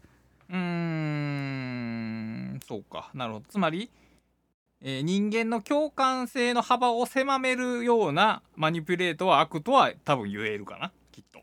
[0.50, 3.90] うーんそうかなるほどつまり、
[4.80, 11.40] えー、人間の共感性の幅を狭めるようなマニピュレートは悪とは多分言えるかなきっと。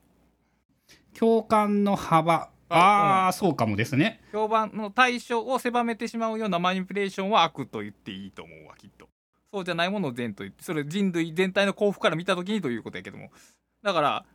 [1.17, 4.21] 共感の幅ああ、うん、そうかもですね。
[4.31, 9.07] 評判の対象を狭めてしまうようなマニピュレーションは悪と言っていいと思うわきっと。
[9.55, 13.31] そうじゃないものを善と言ってそれ人類全体の幸福から見た時にということやけども
[13.83, 14.25] だから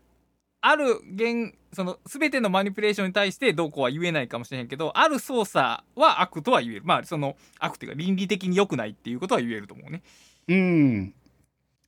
[0.61, 6.83] ある現その全てのマニピュレーションに対してどうこうは言えないかもしれへんけどある操作は悪とは言える。
[6.85, 10.03] まあその悪というか倫理的に良くないっていうことは言えると思うね。
[10.49, 11.15] うん。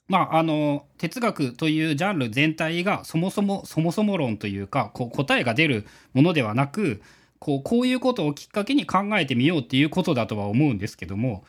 [0.08, 7.02] まああの哲学というジャンル全体がそもそもそもそも論というかこう答えが出るものではなく
[7.38, 11.44] こうこういうことをきっかけに考えてみようっていうことだとは思うんですけども。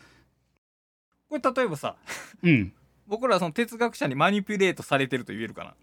[1.29, 1.95] これ例えばさ、
[2.43, 2.73] うん、
[3.07, 5.73] 僕らその哲学者にマニピュレートされてると言えるかな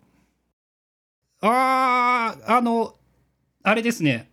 [1.40, 2.96] あーあの
[3.62, 4.30] あれですね。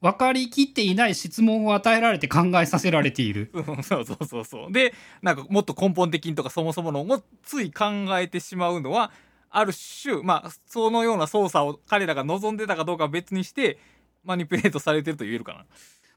[0.00, 3.52] 分かりきっていない質問を与えられて考えさせられている。
[3.82, 4.72] そうそうそうそう。
[4.72, 7.84] でなんかもっと根本的にとかそもそものをつい考
[8.18, 9.12] えてしまうのは
[9.50, 13.78] ある種まあそのような操作を彼らが望んでたかどうかは別にして
[14.24, 15.66] マニピュレートされてると言えるかな。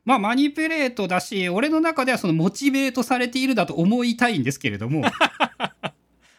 [0.06, 5.04] まあマニピュレートだし俺の中ではそのモチベートされているだと思いたいんですけれども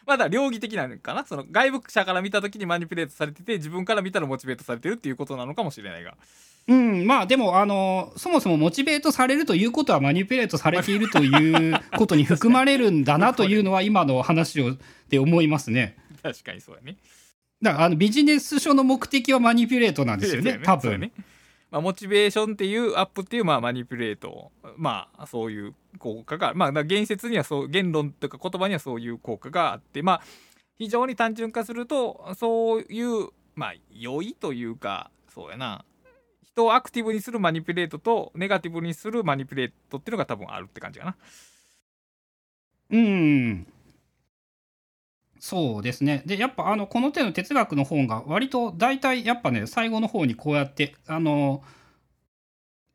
[0.05, 1.25] まだ両義的なのかな？
[1.25, 6.15] その外部者から見た時にマニピュレートされてて自分から見たらモチベートされてるっていうことなのかもしれないが。
[6.67, 14.75] うんまあでもあのそもそもモチベートされるということはマニピュレートされているということに含まれるんだなというのは今の話を
[15.09, 15.95] で思いますね。
[16.23, 16.97] 確かにそうやね。
[17.61, 21.11] だからあのビジネス書の目的はマニピュレートなんですよね多分
[21.75, 30.21] まあ、モチベーションっていうアップっていうまあマニピュレートまあそういう効果がまあ言説にはそう言論とか言葉にはそういう効果があってまあ
[30.77, 35.83] 非常に単純化するとそういうまあ良いというかそうやな
[36.45, 41.17] 人をアクティブにするマニピュレートとネガティブにするマニピュレートっていうのが多分あるって感じかな。
[42.91, 43.67] うん
[45.39, 51.61] そうですねでやっぱあのこの手の哲学の本が割と大体やっぱね最後の方にこうやってあの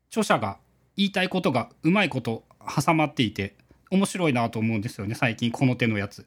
[0.09, 0.59] 著者が
[0.97, 2.45] 言いたいことがうまいこと
[2.85, 3.57] 挟まっていて
[3.91, 6.27] 面白いなと思うんですよね最近この手のやつ。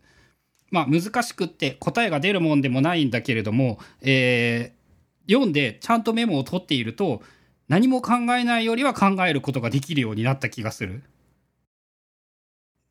[0.72, 4.84] まあ難しくって答えが出るもんでもないんだけれども、えー
[5.30, 7.22] 読んでちゃんとメモを取っていると
[7.68, 11.04] 何も考えないよりは考えることができるようになった気がする。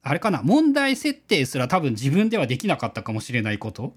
[0.03, 0.43] あれかな？
[0.43, 3.95] 問題設定すら多分自分ではできなかったかもしれないこと？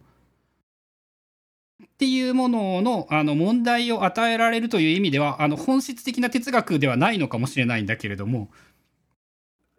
[1.84, 8.50] っていうもののあの問題を与えられるという意味ではあの本質的な哲学ではないのかもしれないんだけれども。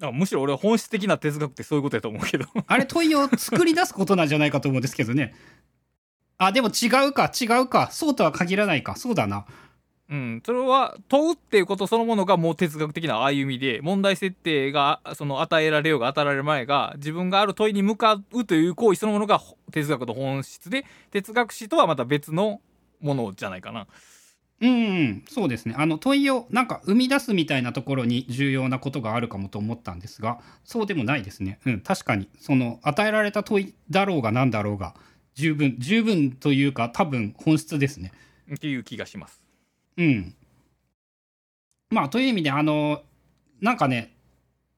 [0.03, 2.47] あむしろ俺は本質的な哲学ってそういうことやと思うけど。
[2.66, 5.35] あれ問いを作り出すことなんじゃないかと思うんですけどね。
[6.39, 7.89] あでも違うか違うか。
[7.93, 8.97] そうとは限らないか。
[8.97, 9.47] そうだな。
[10.09, 22.61] うん、それは問うっていうことそのものがもう哲学的な歩みで問題設定がその与えられようが与えられる前が自分がある問いに向かうという行為そのものがほ哲学の本質で哲学史とはまた別の
[23.01, 23.89] ものじゃないかな。
[24.61, 31.59] うん、うん、そうですねあの問いをなんか生み出すみたいなところに重要なことがあるかもと思ったんですがそうでもないですね。
[31.67, 34.95] うん確かにその与えられた問いだろうが何だろうが
[35.35, 38.13] 十分十分というか多分本質ですね。
[38.55, 39.46] っていう気がします。
[39.97, 40.35] うん。
[41.91, 43.03] まあという意味であの
[43.61, 44.15] なんかね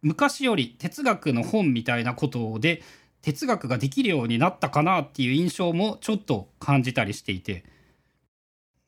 [0.02, 2.82] 昔より哲学の本みたいなことで
[3.22, 7.64] 哲学ができるようになったかなっていう印象もちょっと感じたりしていて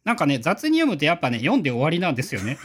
[0.04, 2.58] なんかね雑に読むとやっぱね読んで終わりなんですよね。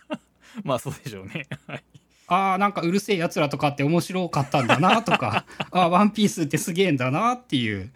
[0.64, 1.46] まあそうでしょうね。
[1.66, 1.84] はい
[2.30, 7.90] あーなんかうるせえやつらとかって面白かったんだなとか あーワンピースってすげえんだなっていう。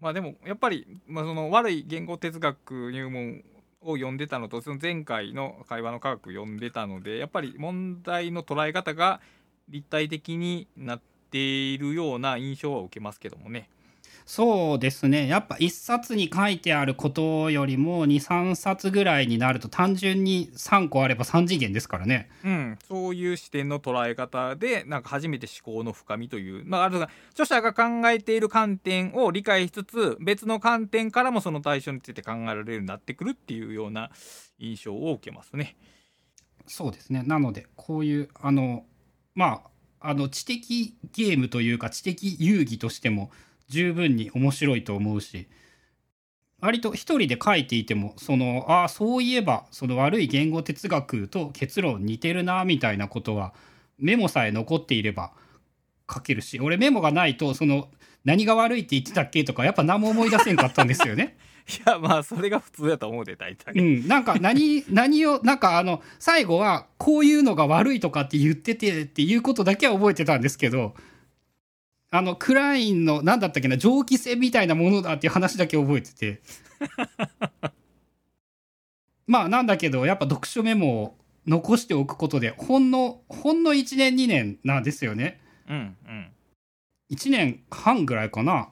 [0.00, 3.44] まあでもやっぱり、まあ、その悪い言語哲学入門
[3.84, 9.20] を読んでたのとその前回の会話の科学読んでたのでやっぱり問題の捉え方が
[9.68, 13.68] 立体的になっているような印象は受けますけどもね。
[14.26, 22.30] そうですねやっぱ一冊に書いてあることよりも23冊ぐらいになると単純に3個あれば3次元ですからね。
[22.42, 27.02] うん、そういう視点の捉え方でなんか初めて思考の深みという、まあ、ある
[27.32, 34.10] 著者が考えている観点を理解しつつ別の観点からもその対象について考えられるようになってくるっていうような
[34.58, 35.76] 印象を受けますね。
[36.66, 38.86] そうですねなのでこういうあの
[39.34, 39.64] ま
[40.00, 43.30] ああの知的ゲームというか知的遊戯としても
[43.74, 45.48] 十分に面白いと思うし
[46.60, 53.52] 割と一人で書いていてもそのああそういえばその悪い言語哲学と結論似てるなみたいなことは
[53.98, 55.32] メモさえ残っていれば
[56.12, 57.88] 書けるし俺メモがないとその
[58.24, 61.36] 何が悪いって言ってたっけとかやっぱ何も思い出せんかったんですよね。
[61.68, 63.74] いやまあそれが普通やと思うで大体。
[63.74, 70.94] うん、なんか何何をなんかあの最後はこういうのが悪いとかって言っててっていうことだけは覚えてたんですけど
[72.14, 76.40] あのクラインの何だったっけな蒸気船みたいなものだっていう話だけ覚えてて
[79.26, 85.40] まあなんだけどやっぱ読書メモを残しておくことでほんのほんの1年2年なんですよね。
[85.68, 86.26] うんうん
[87.10, 88.70] 1年半ぐらいかな。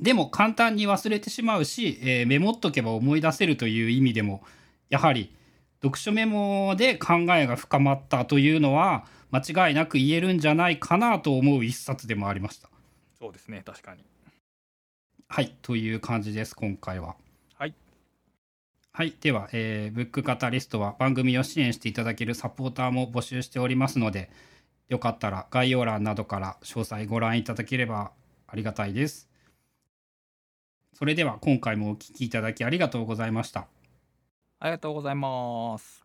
[0.00, 4.42] でも簡単に忘れてしまうし、えーメモっとけば思い出せるという意味でも
[4.88, 5.30] やはり
[5.82, 12.68] 読書メモで考えが深まったというのは間違いなく言えるんじゃないかなと思う一冊でもありました。
[13.18, 14.04] そうですね確かに。
[15.28, 17.16] はいという感じです今回は。
[17.54, 17.74] はい。
[18.92, 24.30] はい、では、えーブックカタリストは番組を支援していただけるサポーターも募集しておりますので
[24.90, 28.12] よかったら概要欄などから詳細ご覧いただければ
[28.46, 29.30] ありがたいです。
[30.92, 33.66] それでは今回もお聞きいただきありがとうございました。
[34.58, 36.01] ありがとうございます。